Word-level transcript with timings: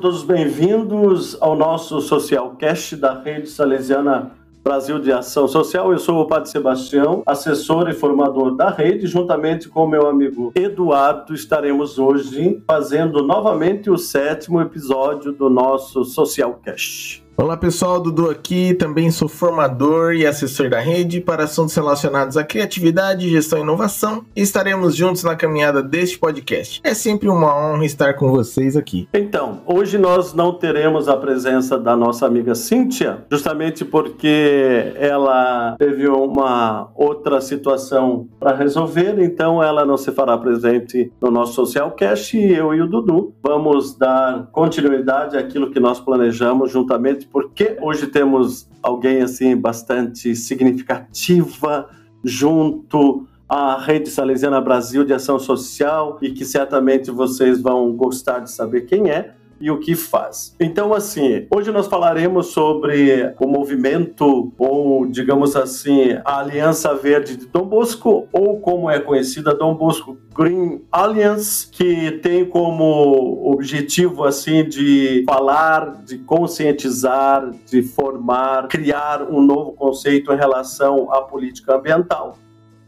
todos 0.00 0.22
bem-vindos 0.22 1.36
ao 1.42 1.54
nosso 1.54 2.00
Social 2.00 2.56
Cast 2.56 2.96
da 2.96 3.20
Rede 3.20 3.50
Salesiana 3.50 4.30
Brasil 4.64 4.98
de 4.98 5.12
Ação 5.12 5.46
Social. 5.46 5.92
Eu 5.92 5.98
sou 5.98 6.22
o 6.22 6.26
Padre 6.26 6.48
Sebastião, 6.48 7.22
assessor 7.26 7.86
e 7.90 7.92
formador 7.92 8.56
da 8.56 8.70
rede. 8.70 9.06
Juntamente 9.06 9.68
com 9.68 9.86
meu 9.86 10.06
amigo 10.06 10.52
Eduardo, 10.54 11.34
estaremos 11.34 11.98
hoje 11.98 12.62
fazendo 12.66 13.22
novamente 13.22 13.90
o 13.90 13.98
sétimo 13.98 14.62
episódio 14.62 15.32
do 15.32 15.50
nosso 15.50 16.02
Social 16.02 16.58
Cast. 16.64 17.22
Olá 17.40 17.56
pessoal, 17.56 17.98
Dudu 18.02 18.28
aqui, 18.28 18.74
também 18.74 19.10
sou 19.10 19.26
formador 19.26 20.12
e 20.12 20.26
assessor 20.26 20.68
da 20.68 20.78
rede 20.78 21.22
para 21.22 21.44
assuntos 21.44 21.74
relacionados 21.74 22.36
à 22.36 22.44
criatividade, 22.44 23.30
gestão 23.30 23.58
e 23.58 23.62
inovação 23.62 24.26
e 24.36 24.42
estaremos 24.42 24.94
juntos 24.94 25.24
na 25.24 25.34
caminhada 25.34 25.82
deste 25.82 26.18
podcast. 26.18 26.82
É 26.84 26.92
sempre 26.92 27.30
uma 27.30 27.56
honra 27.56 27.86
estar 27.86 28.12
com 28.12 28.30
vocês 28.30 28.76
aqui. 28.76 29.08
Então, 29.14 29.62
hoje 29.64 29.96
nós 29.96 30.34
não 30.34 30.52
teremos 30.52 31.08
a 31.08 31.16
presença 31.16 31.78
da 31.78 31.96
nossa 31.96 32.26
amiga 32.26 32.54
Cíntia, 32.54 33.24
justamente 33.32 33.86
porque 33.86 34.92
ela 34.96 35.76
teve 35.78 36.08
uma 36.08 36.90
outra 36.94 37.40
situação 37.40 38.28
para 38.38 38.54
resolver, 38.54 39.18
então 39.18 39.62
ela 39.62 39.86
não 39.86 39.96
se 39.96 40.12
fará 40.12 40.36
presente 40.36 41.10
no 41.18 41.30
nosso 41.30 41.54
Socialcast 41.54 42.36
e 42.36 42.52
eu 42.52 42.74
e 42.74 42.82
o 42.82 42.86
Dudu 42.86 43.32
vamos 43.42 43.96
dar 43.96 44.46
continuidade 44.52 45.38
àquilo 45.38 45.70
que 45.70 45.80
nós 45.80 45.98
planejamos 45.98 46.70
juntamente 46.70 47.29
porque 47.32 47.76
hoje 47.80 48.06
temos 48.06 48.68
alguém 48.82 49.22
assim 49.22 49.56
bastante 49.56 50.34
significativa 50.34 51.88
junto 52.24 53.26
à 53.48 53.78
Rede 53.78 54.10
Salesiana 54.10 54.60
Brasil 54.60 55.04
de 55.04 55.12
Ação 55.12 55.38
Social 55.38 56.18
e 56.22 56.30
que 56.30 56.44
certamente 56.44 57.10
vocês 57.10 57.60
vão 57.60 57.92
gostar 57.92 58.40
de 58.40 58.50
saber 58.50 58.82
quem 58.82 59.10
é 59.10 59.34
e 59.60 59.70
o 59.70 59.78
que 59.78 59.94
faz. 59.94 60.54
Então, 60.58 60.94
assim, 60.94 61.46
hoje 61.54 61.70
nós 61.70 61.86
falaremos 61.86 62.46
sobre 62.46 63.34
o 63.38 63.46
movimento, 63.46 64.52
ou 64.56 65.06
digamos 65.06 65.54
assim, 65.54 66.18
a 66.24 66.38
Aliança 66.38 66.94
Verde 66.94 67.36
de 67.36 67.46
Dom 67.46 67.66
Bosco, 67.66 68.26
ou 68.32 68.58
como 68.60 68.90
é 68.90 68.98
conhecida, 68.98 69.54
Dom 69.54 69.74
Bosco 69.74 70.16
Green 70.34 70.80
Alliance, 70.90 71.68
que 71.70 72.12
tem 72.22 72.44
como 72.44 73.52
objetivo, 73.52 74.24
assim, 74.24 74.64
de 74.64 75.24
falar, 75.26 76.02
de 76.04 76.18
conscientizar, 76.18 77.50
de 77.66 77.82
formar, 77.82 78.68
criar 78.68 79.22
um 79.30 79.42
novo 79.42 79.72
conceito 79.72 80.32
em 80.32 80.36
relação 80.36 81.12
à 81.12 81.20
política 81.20 81.76
ambiental 81.76 82.38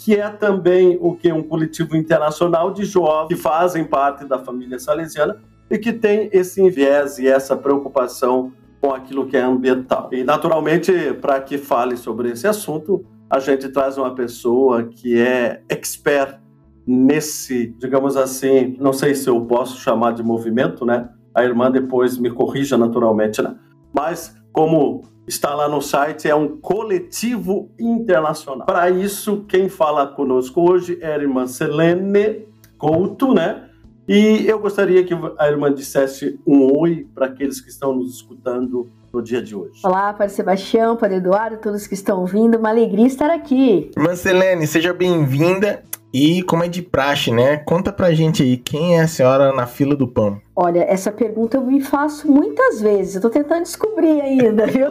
que 0.05 0.17
é 0.17 0.29
também 0.29 0.99
o 1.01 1.15
que 1.15 1.33
um 1.33 1.45
coletivo 1.45 1.97
internacional 1.97 2.73
de 2.73 2.85
jovens 2.85 3.29
que 3.29 3.37
fazem 3.37 3.85
parte 3.85 4.25
da 4.25 4.37
família 4.37 4.77
salesiana 4.77 5.41
e 5.73 5.79
que 5.79 5.91
tem 5.91 6.29
esse 6.33 6.69
viés 6.69 7.19
e 7.19 7.27
essa 7.27 7.57
preocupação 7.57 8.53
com 8.79 8.93
aquilo 8.93 9.27
que 9.27 9.39
é 9.39 9.41
ambiental. 9.41 10.11
E, 10.13 10.23
naturalmente, 10.23 10.93
para 11.15 11.41
que 11.41 11.57
fale 11.57 11.97
sobre 11.97 12.31
esse 12.31 12.47
assunto, 12.47 13.07
a 13.31 13.39
gente 13.39 13.71
traz 13.71 13.97
uma 13.97 14.15
pessoa 14.15 14.85
que 14.85 15.19
é 15.19 15.63
expert 15.71 16.39
nesse, 16.87 17.69
digamos 17.79 18.19
assim, 18.19 18.77
não 18.79 18.93
sei 18.93 19.15
se 19.15 19.31
eu 19.31 19.41
posso 19.47 19.81
chamar 19.81 20.13
de 20.13 20.23
movimento, 20.23 20.85
né? 20.85 21.09
A 21.35 21.43
irmã 21.43 21.71
depois 21.71 22.19
me 22.19 22.31
corrija 22.31 22.77
naturalmente, 22.77 23.41
né? 23.41 23.57
Mas 23.95 24.37
como 24.53 25.05
está 25.27 25.55
lá 25.55 25.69
no 25.71 25.81
site, 25.81 26.29
é 26.29 26.35
um 26.35 26.61
coletivo 26.61 27.71
internacional. 27.81 28.67
Para 28.67 28.91
isso, 28.91 29.47
quem 29.49 29.71
fala 29.71 30.07
conosco 30.07 30.71
hoje 30.71 30.99
é 31.01 31.15
a 31.15 31.17
irmã 31.17 31.47
Selene 31.47 32.47
Couto, 32.77 33.33
né? 33.33 33.71
E 34.09 34.47
eu 34.49 34.59
gostaria 34.59 35.05
que 35.05 35.15
a 35.39 35.49
irmã 35.49 35.73
dissesse 35.73 36.39
um 36.47 36.77
oi 36.77 37.07
para 37.15 37.27
aqueles 37.27 37.61
que 37.61 37.69
estão 37.69 37.95
nos 37.95 38.17
escutando 38.17 38.91
no 39.13 39.23
dia 39.23 39.41
de 39.41 39.55
hoje. 39.55 39.81
Olá, 39.85 40.13
Padre 40.13 40.35
Sebastião, 40.35 40.97
Padre 40.97 41.19
Eduardo, 41.19 41.59
todos 41.59 41.87
que 41.87 41.95
estão 41.95 42.21
ouvindo, 42.21 42.59
uma 42.59 42.71
alegria 42.71 43.07
estar 43.07 43.31
aqui. 43.31 43.91
Irmã 43.97 44.17
Selene, 44.17 44.67
seja 44.67 44.93
bem-vinda. 44.93 45.83
E 46.13 46.43
como 46.43 46.63
é 46.63 46.69
de 46.69 46.83
praxe, 46.83 47.31
né? 47.31 47.57
Conta 47.57 47.91
pra 47.91 48.13
gente 48.13 48.43
aí, 48.43 48.59
quem 48.59 48.99
é 48.99 49.01
a 49.01 49.09
senhora 49.09 49.51
na 49.51 49.67
fila 49.67 49.97
do 49.97 50.07
pão? 50.07 50.39
Olha, 50.55 50.81
essa 50.81 51.11
pergunta 51.11 51.57
eu 51.57 51.65
me 51.65 51.81
faço 51.81 52.31
muitas 52.31 52.83
vezes, 52.83 53.15
eu 53.15 53.23
tô 53.23 53.31
tentando 53.31 53.63
descobrir 53.63 54.21
ainda, 54.21 54.67
viu? 54.67 54.89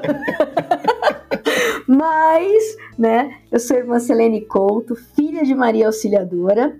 Mas, 1.85 2.75
né, 2.97 3.37
eu 3.51 3.59
sou 3.59 3.75
a 3.75 3.79
irmã 3.81 3.99
Selene 3.99 4.41
Couto, 4.41 4.95
filha 4.95 5.43
de 5.43 5.53
Maria 5.53 5.85
Auxiliadora, 5.85 6.75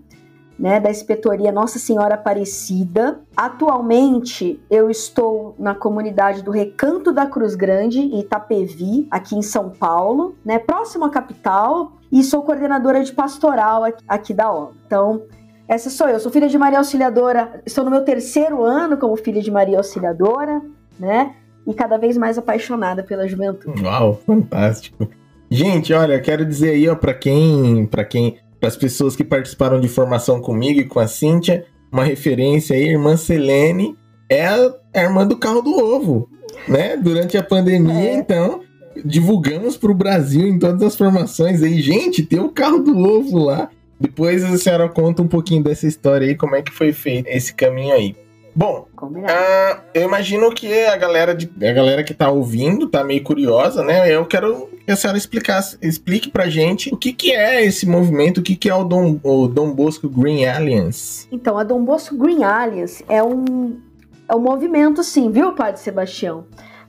né, 0.61 0.79
da 0.79 0.91
Inspetoria 0.91 1.51
Nossa 1.51 1.79
Senhora 1.79 2.13
Aparecida. 2.13 3.19
Atualmente 3.35 4.61
eu 4.69 4.91
estou 4.91 5.55
na 5.57 5.73
comunidade 5.73 6.44
do 6.44 6.51
Recanto 6.51 7.11
da 7.11 7.25
Cruz 7.25 7.55
Grande, 7.55 7.99
em 7.99 8.19
Itapevi, 8.19 9.07
aqui 9.09 9.35
em 9.35 9.41
São 9.41 9.72
Paulo, 9.72 10.35
né, 10.45 10.59
próximo 10.59 11.05
à 11.05 11.09
capital, 11.09 11.94
e 12.11 12.23
sou 12.23 12.44
coordenadora 12.44 13.03
de 13.03 13.11
pastoral 13.11 13.83
aqui, 13.83 14.03
aqui 14.07 14.33
da 14.35 14.53
obra. 14.53 14.75
Então, 14.85 15.23
essa 15.67 15.89
sou 15.89 16.07
eu, 16.07 16.19
sou 16.19 16.31
filha 16.31 16.47
de 16.47 16.57
Maria 16.59 16.78
Auxiliadora, 16.78 17.63
estou 17.66 17.83
no 17.83 17.89
meu 17.89 18.05
terceiro 18.05 18.63
ano 18.63 18.97
como 18.97 19.16
filha 19.16 19.41
de 19.41 19.49
Maria 19.49 19.78
Auxiliadora, 19.78 20.61
né? 20.99 21.33
E 21.66 21.73
cada 21.73 21.97
vez 21.97 22.17
mais 22.17 22.38
apaixonada 22.38 23.01
pela 23.01 23.28
juventude. 23.28 23.83
Uau, 23.83 24.13
fantástico. 24.13 25.07
Gente, 25.49 25.91
olha, 25.91 26.19
quero 26.19 26.45
dizer 26.45 26.72
aí, 26.72 26.88
ó, 26.88 26.95
para 26.95 27.13
quem, 27.13 27.85
para 27.85 28.03
quem 28.05 28.38
para 28.61 28.69
as 28.69 28.77
pessoas 28.77 29.16
que 29.16 29.23
participaram 29.23 29.79
de 29.79 29.89
formação 29.89 30.39
comigo 30.39 30.79
e 30.79 30.85
com 30.85 30.99
a 30.99 31.07
Cíntia, 31.07 31.66
uma 31.91 32.03
referência 32.03 32.75
aí, 32.75 32.89
irmã 32.89 33.17
Selene 33.17 33.97
é 34.29 34.45
a, 34.45 34.73
a 34.94 35.01
irmã 35.01 35.25
do 35.25 35.35
carro 35.35 35.61
do 35.61 35.75
ovo, 35.75 36.29
né? 36.67 36.95
Durante 36.95 37.35
a 37.38 37.44
pandemia, 37.44 38.11
é. 38.11 38.13
então, 38.13 38.61
divulgamos 39.03 39.75
para 39.75 39.91
o 39.91 39.95
Brasil 39.95 40.47
em 40.47 40.59
todas 40.59 40.83
as 40.83 40.95
formações 40.95 41.63
aí, 41.63 41.81
gente, 41.81 42.23
tem 42.23 42.39
o 42.39 42.49
carro 42.49 42.77
do 42.77 42.97
ovo 42.99 43.39
lá. 43.39 43.67
Depois 43.99 44.44
a 44.44 44.57
senhora 44.57 44.88
conta 44.88 45.23
um 45.23 45.28
pouquinho 45.28 45.63
dessa 45.63 45.88
história 45.88 46.28
aí, 46.28 46.35
como 46.35 46.55
é 46.55 46.61
que 46.61 46.72
foi 46.72 46.93
feito 46.93 47.28
esse 47.28 47.53
caminho 47.53 47.95
aí. 47.95 48.16
Bom, 48.53 48.85
uh, 49.01 49.81
eu 49.93 50.03
imagino 50.03 50.51
que 50.51 50.85
a 50.85 50.97
galera, 50.97 51.33
de, 51.33 51.49
a 51.66 51.73
galera 51.73 52.03
que 52.03 52.13
tá 52.13 52.29
ouvindo 52.29 52.88
tá 52.88 53.03
meio 53.03 53.23
curiosa, 53.23 53.83
né? 53.83 54.13
Eu 54.13 54.25
quero 54.25 54.69
que 54.91 54.94
a 54.94 54.97
senhora 54.97 55.18
explicasse, 55.18 55.78
explique 55.81 56.29
pra 56.29 56.50
gente 56.50 56.94
o 56.94 56.97
que, 56.97 57.13
que 57.13 57.31
é 57.31 57.63
esse 57.63 57.88
movimento, 57.88 58.40
o 58.40 58.44
que, 58.44 58.57
que 58.57 58.69
é 58.69 58.75
o 58.75 58.84
Dom, 58.84 59.18
o 59.24 59.47
Dom 59.47 59.74
Bosco 59.74 60.09
Green 60.09 60.46
Alliance. 60.46 61.28
Então, 61.31 61.57
a 61.57 61.63
Dom 61.63 61.84
Bosco 61.85 62.18
Green 62.18 62.44
Alliance 62.44 63.03
é 63.07 63.24
um, 63.24 63.79
é 64.28 64.35
um 64.35 64.40
movimento, 64.40 65.02
sim, 65.02 65.31
viu, 65.31 65.53
Padre 65.53 65.79
Sebastião? 65.79 66.46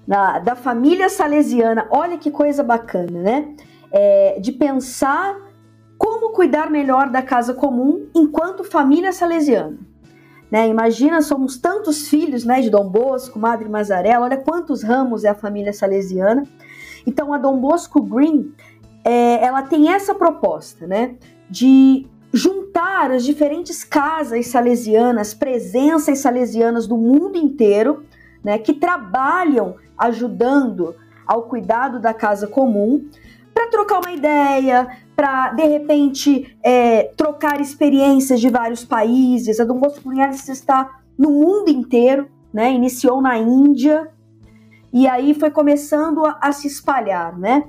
Da, 0.06 0.40
da 0.40 0.56
família 0.56 1.08
salesiana, 1.08 1.86
olha 1.90 2.18
que 2.18 2.28
coisa 2.30 2.64
bacana, 2.64 3.22
né? 3.22 3.54
É, 3.92 4.40
de 4.40 4.50
pensar 4.50 5.36
como 5.96 6.32
cuidar 6.32 6.68
melhor 6.68 7.08
da 7.08 7.22
casa 7.22 7.54
comum 7.54 8.08
enquanto 8.12 8.64
família 8.64 9.12
salesiana. 9.12 9.78
Né? 10.50 10.66
Imagina, 10.66 11.22
somos 11.22 11.56
tantos 11.56 12.08
filhos 12.08 12.44
né, 12.44 12.60
de 12.60 12.68
Dom 12.68 12.88
Bosco, 12.88 13.38
Madre 13.38 13.68
Mazarela, 13.68 14.24
olha 14.24 14.38
quantos 14.38 14.82
ramos 14.82 15.22
é 15.22 15.28
a 15.28 15.34
família 15.34 15.72
salesiana. 15.72 16.42
Então, 17.06 17.32
a 17.32 17.38
Dom 17.38 17.58
Bosco 17.58 18.02
Green, 18.02 18.52
é, 19.04 19.44
ela 19.44 19.62
tem 19.62 19.90
essa 19.90 20.14
proposta, 20.14 20.86
né, 20.86 21.16
de 21.50 22.06
juntar 22.32 23.10
as 23.10 23.24
diferentes 23.24 23.84
casas 23.84 24.46
salesianas, 24.46 25.34
presenças 25.34 26.18
salesianas 26.20 26.86
do 26.86 26.96
mundo 26.96 27.36
inteiro, 27.36 28.04
né, 28.42 28.58
que 28.58 28.72
trabalham 28.72 29.76
ajudando 29.98 30.94
ao 31.26 31.42
cuidado 31.42 32.00
da 32.00 32.14
casa 32.14 32.46
comum, 32.46 33.06
para 33.54 33.68
trocar 33.68 34.00
uma 34.00 34.12
ideia, 34.12 34.96
para 35.14 35.52
de 35.52 35.64
repente 35.64 36.56
é, 36.62 37.04
trocar 37.16 37.60
experiências 37.60 38.40
de 38.40 38.48
vários 38.48 38.84
países. 38.84 39.60
A 39.60 39.64
Dom 39.64 39.78
Bosco 39.78 40.10
Linhares 40.10 40.48
está 40.48 41.00
no 41.18 41.30
mundo 41.30 41.68
inteiro, 41.68 42.28
né? 42.52 42.72
Iniciou 42.72 43.20
na 43.20 43.38
Índia 43.38 44.08
e 44.92 45.08
aí 45.08 45.34
foi 45.34 45.50
começando 45.50 46.24
a, 46.24 46.38
a 46.40 46.52
se 46.52 46.66
espalhar, 46.66 47.38
né? 47.38 47.64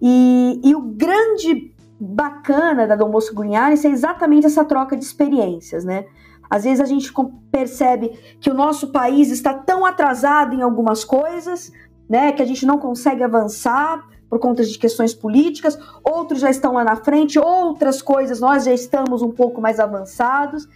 E, 0.00 0.60
e, 0.62 0.74
o 0.76 0.80
grande 0.80 1.74
bacana 1.98 2.86
da 2.86 2.94
Dom 2.94 3.10
Bosco 3.10 3.42
Linhares 3.42 3.84
é 3.84 3.88
exatamente 3.88 4.46
essa 4.46 4.64
troca 4.64 4.96
de 4.96 5.04
experiências, 5.04 5.84
né? 5.84 6.04
Às 6.48 6.64
vezes 6.64 6.80
a 6.80 6.84
gente 6.84 7.12
percebe 7.50 8.10
que 8.40 8.50
o 8.50 8.54
nosso 8.54 8.92
país 8.92 9.30
está 9.30 9.52
tão 9.52 9.84
atrasado 9.84 10.54
em 10.54 10.62
algumas 10.62 11.04
coisas, 11.04 11.72
né, 12.08 12.32
que 12.32 12.40
a 12.40 12.46
gente 12.46 12.64
não 12.64 12.78
consegue 12.78 13.22
avançar 13.22 14.06
por 14.30 14.38
conta 14.38 14.64
de 14.64 14.78
questões 14.78 15.14
políticas, 15.14 15.78
outros 16.02 16.40
já 16.40 16.50
estão 16.50 16.74
lá 16.74 16.84
na 16.84 16.96
frente, 16.96 17.38
outras 17.38 18.00
coisas 18.00 18.40
nós 18.40 18.64
já 18.64 18.72
estamos 18.72 19.22
um 19.22 19.30
pouco 19.30 19.60
mais 19.60 19.80
avançados. 19.80 20.68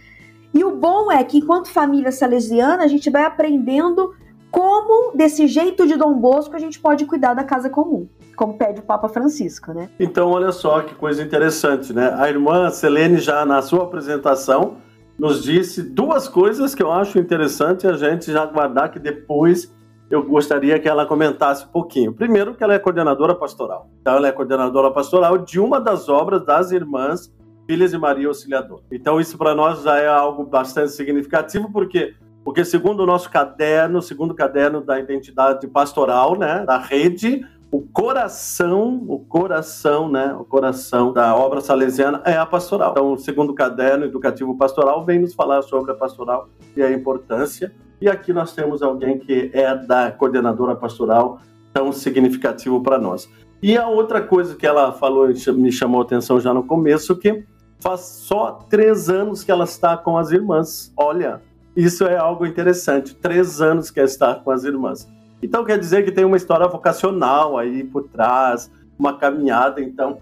E 0.53 0.63
o 0.63 0.75
bom 0.75 1.11
é 1.11 1.23
que, 1.23 1.37
enquanto 1.37 1.69
família 1.69 2.11
salesiana, 2.11 2.83
a 2.83 2.87
gente 2.87 3.09
vai 3.09 3.23
aprendendo 3.23 4.13
como, 4.53 5.17
desse 5.17 5.47
jeito 5.47 5.87
de 5.87 5.95
Dom 5.95 6.13
Bosco, 6.13 6.55
a 6.55 6.59
gente 6.59 6.79
pode 6.79 7.07
cuidar 7.07 7.33
da 7.33 7.43
casa 7.43 7.71
comum, 7.71 8.07
como 8.35 8.53
pede 8.53 8.81
o 8.81 8.83
Papa 8.83 9.09
Francisco, 9.09 9.73
né? 9.73 9.89
Então, 9.99 10.29
olha 10.29 10.51
só 10.51 10.81
que 10.81 10.93
coisa 10.93 11.23
interessante, 11.23 11.91
né? 11.91 12.13
A 12.15 12.29
irmã 12.29 12.69
Selene, 12.69 13.17
já 13.17 13.43
na 13.47 13.63
sua 13.63 13.85
apresentação, 13.85 14.75
nos 15.17 15.41
disse 15.41 15.81
duas 15.81 16.27
coisas 16.27 16.75
que 16.75 16.83
eu 16.83 16.91
acho 16.91 17.17
interessante 17.17 17.87
a 17.87 17.93
gente 17.93 18.31
já 18.31 18.45
guardar 18.45 18.91
que 18.91 18.99
depois 18.99 19.73
eu 20.07 20.21
gostaria 20.21 20.79
que 20.79 20.87
ela 20.87 21.07
comentasse 21.07 21.65
um 21.65 21.69
pouquinho. 21.69 22.13
Primeiro, 22.13 22.53
que 22.53 22.63
ela 22.63 22.75
é 22.75 22.79
coordenadora 22.79 23.33
pastoral. 23.33 23.89
Então, 24.01 24.17
ela 24.17 24.27
é 24.27 24.31
coordenadora 24.31 24.91
pastoral 24.91 25.39
de 25.39 25.59
uma 25.59 25.81
das 25.81 26.07
obras 26.07 26.45
das 26.45 26.71
irmãs 26.71 27.33
Filhas 27.65 27.89
de 27.89 27.97
Maria 27.97 28.27
Auxiliadora. 28.27 28.83
Então, 28.91 29.19
isso 29.19 29.35
para 29.35 29.55
nós 29.55 29.81
já 29.81 29.97
é 29.97 30.07
algo 30.07 30.45
bastante 30.45 30.91
significativo, 30.91 31.71
porque 31.71 32.13
porque 32.43 32.65
segundo 32.65 33.01
o 33.01 33.05
nosso 33.05 33.29
caderno, 33.29 34.01
segundo 34.01 34.33
caderno 34.33 34.81
da 34.81 34.99
identidade 34.99 35.67
pastoral, 35.67 36.37
né, 36.37 36.63
da 36.65 36.77
rede, 36.77 37.45
o 37.71 37.81
coração, 37.81 39.03
o 39.07 39.17
coração, 39.17 40.07
né, 40.07 40.35
o 40.39 40.43
coração 40.43 41.11
da 41.11 41.35
obra 41.35 41.59
salesiana 41.59 42.21
é 42.23 42.37
a 42.37 42.45
pastoral. 42.45 42.91
Então, 42.91 43.13
o 43.13 43.17
segundo 43.17 43.53
caderno 43.53 44.05
educativo 44.05 44.55
pastoral 44.55 45.03
vem 45.03 45.19
nos 45.19 45.33
falar 45.33 45.63
sobre 45.63 45.91
a 45.91 45.95
pastoral 45.95 46.49
e 46.77 46.83
a 46.83 46.91
importância. 46.91 47.73
E 47.99 48.07
aqui 48.07 48.31
nós 48.31 48.53
temos 48.53 48.83
alguém 48.83 49.17
que 49.17 49.49
é 49.53 49.73
da 49.75 50.11
coordenadora 50.11 50.75
pastoral, 50.75 51.39
tão 51.73 51.91
significativo 51.91 52.81
para 52.83 52.99
nós. 52.99 53.27
E 53.59 53.77
a 53.77 53.87
outra 53.87 54.21
coisa 54.21 54.55
que 54.55 54.67
ela 54.67 54.91
falou 54.91 55.27
me 55.55 55.71
chamou 55.71 56.01
a 56.01 56.03
atenção 56.03 56.39
já 56.39 56.53
no 56.53 56.63
começo, 56.63 57.15
que 57.15 57.43
faz 57.79 58.01
só 58.01 58.51
três 58.69 59.09
anos 59.09 59.43
que 59.43 59.51
ela 59.51 59.63
está 59.63 59.97
com 59.97 60.17
as 60.17 60.31
irmãs. 60.31 60.93
Olha, 60.95 61.41
isso 61.75 62.05
é 62.05 62.17
algo 62.17 62.45
interessante. 62.45 63.15
Três 63.15 63.61
anos 63.61 63.89
que 63.89 63.99
ela 63.99 64.07
está 64.07 64.35
com 64.35 64.51
as 64.51 64.63
irmãs. 64.63 65.07
Então 65.41 65.65
quer 65.65 65.77
dizer 65.77 66.05
que 66.05 66.11
tem 66.11 66.23
uma 66.23 66.37
história 66.37 66.67
vocacional 66.67 67.57
aí 67.57 67.83
por 67.83 68.03
trás, 68.03 68.71
uma 68.97 69.17
caminhada. 69.17 69.81
Então 69.81 70.19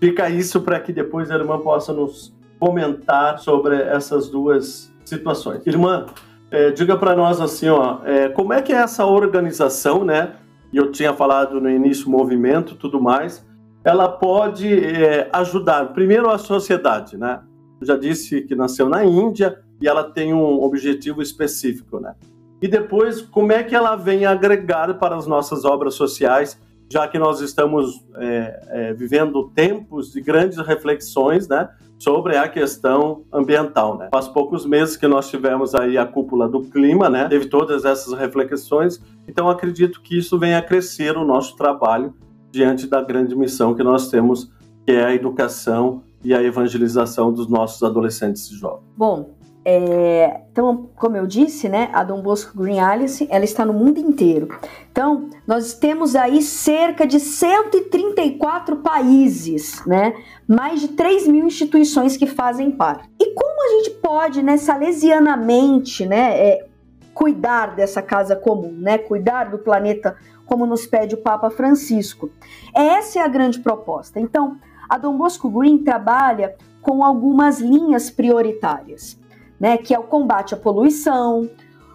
fica 0.00 0.30
isso 0.30 0.60
para 0.60 0.80
que 0.80 0.92
depois 0.92 1.30
a 1.30 1.34
irmã 1.34 1.58
possa 1.58 1.92
nos 1.92 2.34
comentar 2.58 3.38
sobre 3.38 3.76
essas 3.76 4.28
duas 4.28 4.92
situações. 5.04 5.66
Irmã, 5.66 6.06
é, 6.50 6.70
diga 6.70 6.96
para 6.96 7.14
nós 7.14 7.40
assim, 7.40 7.68
ó, 7.68 7.98
é, 8.04 8.28
como 8.28 8.52
é 8.52 8.62
que 8.62 8.72
é 8.72 8.76
essa 8.76 9.04
organização, 9.04 10.04
né? 10.04 10.34
Eu 10.72 10.90
tinha 10.90 11.12
falado 11.12 11.60
no 11.60 11.68
início 11.68 12.08
movimento, 12.08 12.74
tudo 12.74 13.00
mais. 13.00 13.44
Ela 13.84 14.08
pode 14.08 14.72
é, 14.72 15.28
ajudar 15.32 15.92
primeiro 15.92 16.30
a 16.30 16.38
sociedade, 16.38 17.16
né? 17.16 17.40
Eu 17.80 17.86
já 17.86 17.96
disse 17.96 18.40
que 18.42 18.54
nasceu 18.54 18.88
na 18.88 19.04
Índia 19.04 19.63
e 19.80 19.88
ela 19.88 20.04
tem 20.04 20.32
um 20.32 20.62
objetivo 20.62 21.20
específico, 21.22 22.00
né? 22.00 22.14
E 22.62 22.68
depois, 22.68 23.20
como 23.20 23.52
é 23.52 23.62
que 23.62 23.74
ela 23.74 23.96
vem 23.96 24.24
agregar 24.24 24.94
para 24.98 25.16
as 25.16 25.26
nossas 25.26 25.64
obras 25.64 25.94
sociais, 25.94 26.58
já 26.90 27.06
que 27.06 27.18
nós 27.18 27.40
estamos 27.40 28.04
é, 28.16 28.60
é, 28.68 28.94
vivendo 28.94 29.50
tempos 29.50 30.12
de 30.12 30.20
grandes 30.20 30.58
reflexões, 30.58 31.48
né? 31.48 31.68
sobre 31.98 32.36
a 32.36 32.48
questão 32.48 33.24
ambiental, 33.32 33.96
né? 33.96 34.08
Faz 34.12 34.28
poucos 34.28 34.66
meses 34.66 34.96
que 34.96 35.06
nós 35.06 35.30
tivemos 35.30 35.74
aí 35.74 35.96
a 35.96 36.04
cúpula 36.04 36.48
do 36.48 36.60
clima, 36.60 37.08
né? 37.08 37.28
Teve 37.28 37.46
todas 37.46 37.84
essas 37.84 38.12
reflexões, 38.12 39.00
então 39.26 39.48
acredito 39.48 40.02
que 40.02 40.18
isso 40.18 40.38
venha 40.38 40.58
a 40.58 40.62
crescer 40.62 41.16
o 41.16 41.24
nosso 41.24 41.56
trabalho 41.56 42.14
diante 42.50 42.86
da 42.86 43.00
grande 43.00 43.34
missão 43.34 43.74
que 43.74 43.82
nós 43.82 44.10
temos, 44.10 44.52
que 44.84 44.92
é 44.92 45.04
a 45.04 45.14
educação 45.14 46.02
e 46.22 46.34
a 46.34 46.42
evangelização 46.42 47.32
dos 47.32 47.48
nossos 47.48 47.82
adolescentes 47.82 48.50
e 48.50 48.54
jovens. 48.54 48.84
Bom, 48.96 49.33
é, 49.64 50.42
então, 50.52 50.90
como 50.94 51.16
eu 51.16 51.26
disse, 51.26 51.70
né, 51.70 51.88
a 51.94 52.04
Dom 52.04 52.20
Bosco 52.20 52.56
Green 52.56 52.78
Alliance, 52.78 53.26
ela 53.30 53.44
está 53.44 53.64
no 53.64 53.72
mundo 53.72 53.98
inteiro. 53.98 54.48
Então, 54.92 55.30
nós 55.46 55.72
temos 55.72 56.14
aí 56.14 56.42
cerca 56.42 57.06
de 57.06 57.18
134 57.18 58.76
países, 58.76 59.82
né, 59.86 60.14
mais 60.46 60.80
de 60.80 60.88
3 60.88 61.26
mil 61.28 61.46
instituições 61.46 62.16
que 62.16 62.26
fazem 62.26 62.70
parte. 62.70 63.08
E 63.18 63.32
como 63.32 63.64
a 63.64 63.68
gente 63.78 63.90
pode, 64.02 64.42
né, 64.42 64.58
salesianamente, 64.58 66.04
né, 66.04 66.38
é, 66.38 66.66
cuidar 67.14 67.74
dessa 67.74 68.02
casa 68.02 68.36
comum, 68.36 68.72
né, 68.72 68.98
cuidar 68.98 69.50
do 69.50 69.58
planeta 69.58 70.14
como 70.44 70.66
nos 70.66 70.86
pede 70.86 71.14
o 71.14 71.22
Papa 71.22 71.48
Francisco? 71.48 72.30
Essa 72.74 73.20
é 73.20 73.22
a 73.22 73.28
grande 73.28 73.60
proposta. 73.60 74.20
Então, 74.20 74.58
a 74.90 74.98
Dom 74.98 75.16
Bosco 75.16 75.48
Green 75.48 75.78
trabalha 75.78 76.54
com 76.82 77.02
algumas 77.02 77.60
linhas 77.60 78.10
prioritárias 78.10 79.18
né, 79.58 79.76
que 79.76 79.94
é 79.94 79.98
o 79.98 80.04
combate 80.04 80.54
à 80.54 80.56
poluição, 80.56 81.48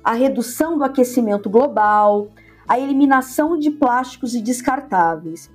a 0.04 0.14
redução 0.14 0.78
do 0.78 0.84
aquecimento 0.84 1.50
global, 1.50 2.30
a 2.68 2.80
eliminação 2.80 3.58
de 3.58 3.72
plásticos 3.72 4.34
e 4.34 4.42
descartáveis. 4.42 5.50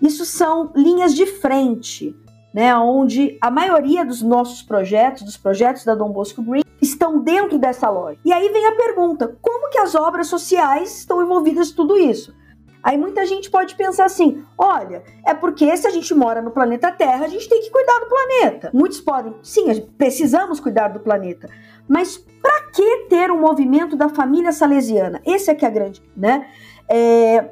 Isso 0.00 0.24
são 0.24 0.70
linhas 0.74 1.14
de 1.14 1.26
frente, 1.26 2.16
né, 2.54 2.74
onde 2.76 3.38
a 3.40 3.50
maioria 3.50 4.04
dos 4.04 4.22
nossos 4.22 4.62
projetos, 4.62 5.22
dos 5.22 5.36
projetos 5.36 5.84
da 5.84 5.94
Dom 5.94 6.10
Bosco 6.10 6.42
Green, 6.42 6.64
estão 6.80 7.20
dentro 7.20 7.58
dessa 7.58 7.88
loja. 7.90 8.18
E 8.24 8.32
aí 8.32 8.48
vem 8.48 8.66
a 8.66 8.76
pergunta: 8.76 9.36
como 9.40 9.68
que 9.70 9.78
as 9.78 9.94
obras 9.94 10.26
sociais 10.26 10.98
estão 10.98 11.22
envolvidas 11.22 11.70
em 11.70 11.74
tudo 11.74 11.96
isso? 11.96 12.34
Aí 12.82 12.96
muita 12.96 13.26
gente 13.26 13.50
pode 13.50 13.74
pensar 13.74 14.06
assim: 14.06 14.44
olha, 14.56 15.02
é 15.26 15.34
porque 15.34 15.76
se 15.76 15.86
a 15.86 15.90
gente 15.90 16.14
mora 16.14 16.40
no 16.40 16.50
planeta 16.50 16.90
Terra, 16.90 17.24
a 17.24 17.28
gente 17.28 17.48
tem 17.48 17.60
que 17.60 17.70
cuidar 17.70 17.98
do 18.00 18.06
planeta. 18.06 18.70
Muitos 18.72 19.00
podem, 19.00 19.34
sim, 19.42 19.80
precisamos 19.98 20.60
cuidar 20.60 20.88
do 20.88 21.00
planeta. 21.00 21.48
Mas 21.88 22.16
para 22.16 22.62
que 22.72 23.06
ter 23.08 23.30
um 23.30 23.40
movimento 23.40 23.96
da 23.96 24.08
família 24.08 24.52
salesiana? 24.52 25.20
Esse 25.26 25.50
é 25.50 25.54
que 25.54 25.64
é 25.64 25.68
a 25.68 25.70
grande, 25.70 26.02
né? 26.16 26.46
É, 26.88 27.50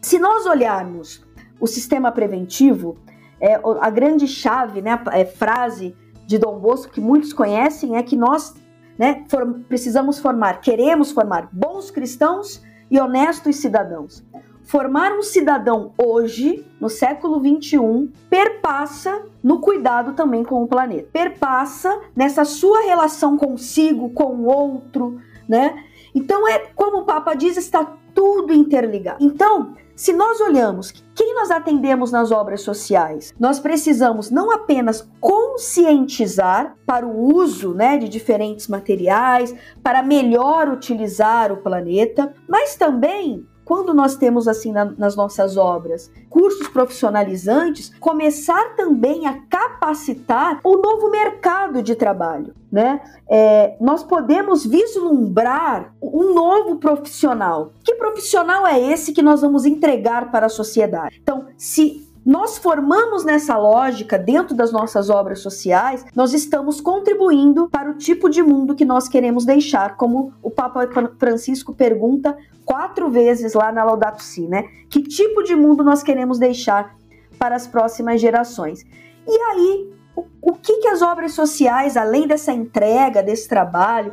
se 0.00 0.18
nós 0.18 0.46
olharmos 0.46 1.26
o 1.60 1.66
sistema 1.66 2.12
preventivo, 2.12 2.98
é, 3.40 3.60
a 3.80 3.90
grande 3.90 4.26
chave, 4.26 4.82
né, 4.82 5.00
a 5.06 5.18
é, 5.18 5.24
frase 5.24 5.96
de 6.26 6.38
Dom 6.38 6.58
Bosco 6.58 6.92
que 6.92 7.00
muitos 7.00 7.32
conhecem 7.32 7.96
é 7.96 8.02
que 8.02 8.16
nós 8.16 8.54
né, 8.98 9.24
for, 9.28 9.46
precisamos 9.68 10.18
formar, 10.18 10.60
queremos 10.60 11.10
formar 11.10 11.48
bons 11.52 11.90
cristãos 11.90 12.62
e 12.90 12.98
honestos 12.98 13.56
cidadãos. 13.56 14.24
Formar 14.68 15.12
um 15.12 15.22
cidadão 15.22 15.94
hoje, 15.96 16.62
no 16.78 16.90
século 16.90 17.40
21, 17.40 18.12
perpassa 18.28 19.22
no 19.42 19.60
cuidado 19.62 20.12
também 20.12 20.44
com 20.44 20.62
o 20.62 20.68
planeta. 20.68 21.08
Perpassa 21.10 21.98
nessa 22.14 22.44
sua 22.44 22.82
relação 22.82 23.38
consigo, 23.38 24.10
com 24.10 24.24
o 24.24 24.44
outro, 24.44 25.18
né? 25.48 25.74
Então 26.14 26.46
é 26.46 26.58
como 26.74 26.98
o 26.98 27.04
Papa 27.06 27.32
diz, 27.32 27.56
está 27.56 27.96
tudo 28.14 28.52
interligado. 28.52 29.24
Então, 29.24 29.74
se 29.96 30.12
nós 30.12 30.38
olhamos 30.38 30.92
quem 31.14 31.34
nós 31.34 31.50
atendemos 31.50 32.12
nas 32.12 32.30
obras 32.30 32.60
sociais, 32.60 33.34
nós 33.40 33.58
precisamos 33.58 34.30
não 34.30 34.50
apenas 34.50 35.08
conscientizar 35.18 36.76
para 36.84 37.06
o 37.06 37.34
uso 37.34 37.72
né, 37.72 37.96
de 37.96 38.06
diferentes 38.06 38.68
materiais, 38.68 39.54
para 39.82 40.02
melhor 40.02 40.68
utilizar 40.68 41.50
o 41.50 41.56
planeta, 41.56 42.34
mas 42.46 42.76
também 42.76 43.46
quando 43.68 43.92
nós 43.92 44.16
temos 44.16 44.48
assim 44.48 44.72
na, 44.72 44.86
nas 44.86 45.14
nossas 45.14 45.58
obras 45.58 46.10
cursos 46.30 46.68
profissionalizantes, 46.68 47.92
começar 48.00 48.74
também 48.76 49.26
a 49.26 49.42
capacitar 49.42 50.58
o 50.64 50.78
novo 50.78 51.10
mercado 51.10 51.82
de 51.82 51.94
trabalho, 51.94 52.54
né? 52.72 52.98
É, 53.28 53.76
nós 53.78 54.02
podemos 54.02 54.64
vislumbrar 54.64 55.92
um 56.00 56.32
novo 56.32 56.76
profissional. 56.76 57.74
Que 57.84 57.94
profissional 57.96 58.66
é 58.66 58.80
esse 58.80 59.12
que 59.12 59.20
nós 59.20 59.42
vamos 59.42 59.66
entregar 59.66 60.30
para 60.30 60.46
a 60.46 60.50
sociedade? 60.50 61.20
Então, 61.22 61.48
se 61.58 62.07
nós 62.28 62.58
formamos 62.58 63.24
nessa 63.24 63.56
lógica 63.56 64.18
dentro 64.18 64.54
das 64.54 64.70
nossas 64.70 65.08
obras 65.08 65.40
sociais, 65.40 66.04
nós 66.14 66.34
estamos 66.34 66.78
contribuindo 66.78 67.70
para 67.70 67.90
o 67.90 67.94
tipo 67.94 68.28
de 68.28 68.42
mundo 68.42 68.74
que 68.74 68.84
nós 68.84 69.08
queremos 69.08 69.46
deixar, 69.46 69.96
como 69.96 70.34
o 70.42 70.50
Papa 70.50 70.86
Francisco 71.18 71.72
pergunta 71.72 72.36
quatro 72.66 73.08
vezes 73.08 73.54
lá 73.54 73.72
na 73.72 73.82
Laudato 73.82 74.22
Si, 74.22 74.46
né? 74.46 74.64
Que 74.90 75.02
tipo 75.02 75.42
de 75.42 75.56
mundo 75.56 75.82
nós 75.82 76.02
queremos 76.02 76.38
deixar 76.38 76.94
para 77.38 77.56
as 77.56 77.66
próximas 77.66 78.20
gerações? 78.20 78.84
E 79.26 79.40
aí, 79.50 79.90
o, 80.14 80.26
o 80.42 80.52
que, 80.52 80.80
que 80.80 80.88
as 80.88 81.00
obras 81.00 81.32
sociais, 81.32 81.96
além 81.96 82.26
dessa 82.26 82.52
entrega, 82.52 83.22
desse 83.22 83.48
trabalho, 83.48 84.12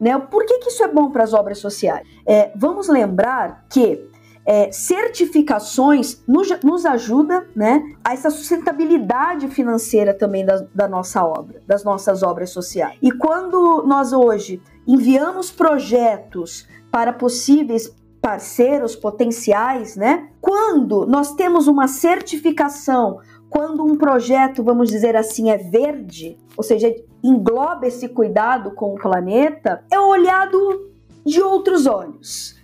né? 0.00 0.16
Por 0.16 0.46
que, 0.46 0.58
que 0.58 0.68
isso 0.68 0.84
é 0.84 0.88
bom 0.88 1.10
para 1.10 1.24
as 1.24 1.34
obras 1.34 1.58
sociais? 1.58 2.06
É, 2.24 2.52
vamos 2.54 2.86
lembrar 2.86 3.66
que 3.68 4.08
é, 4.46 4.70
certificações 4.70 6.22
nos, 6.26 6.48
nos 6.62 6.86
ajuda 6.86 7.46
né, 7.54 7.82
a 8.04 8.12
essa 8.12 8.30
sustentabilidade 8.30 9.48
financeira 9.48 10.14
também 10.14 10.46
da, 10.46 10.64
da 10.72 10.86
nossa 10.86 11.24
obra, 11.24 11.60
das 11.66 11.82
nossas 11.82 12.22
obras 12.22 12.50
sociais. 12.50 12.96
E 13.02 13.10
quando 13.10 13.82
nós 13.84 14.12
hoje 14.12 14.62
enviamos 14.86 15.50
projetos 15.50 16.68
para 16.92 17.12
possíveis 17.12 17.92
parceiros 18.22 18.96
potenciais, 18.96 19.94
né? 19.94 20.28
Quando 20.40 21.06
nós 21.06 21.34
temos 21.34 21.68
uma 21.68 21.86
certificação, 21.86 23.20
quando 23.48 23.84
um 23.84 23.96
projeto, 23.96 24.64
vamos 24.64 24.88
dizer 24.88 25.14
assim, 25.14 25.50
é 25.50 25.56
verde, 25.56 26.36
ou 26.56 26.64
seja, 26.64 26.92
engloba 27.22 27.86
esse 27.86 28.08
cuidado 28.08 28.72
com 28.72 28.94
o 28.94 28.98
planeta, 28.98 29.84
é 29.90 30.00
olhado 30.00 30.90
de 31.24 31.40
outros 31.40 31.86
olhos, 31.86 32.56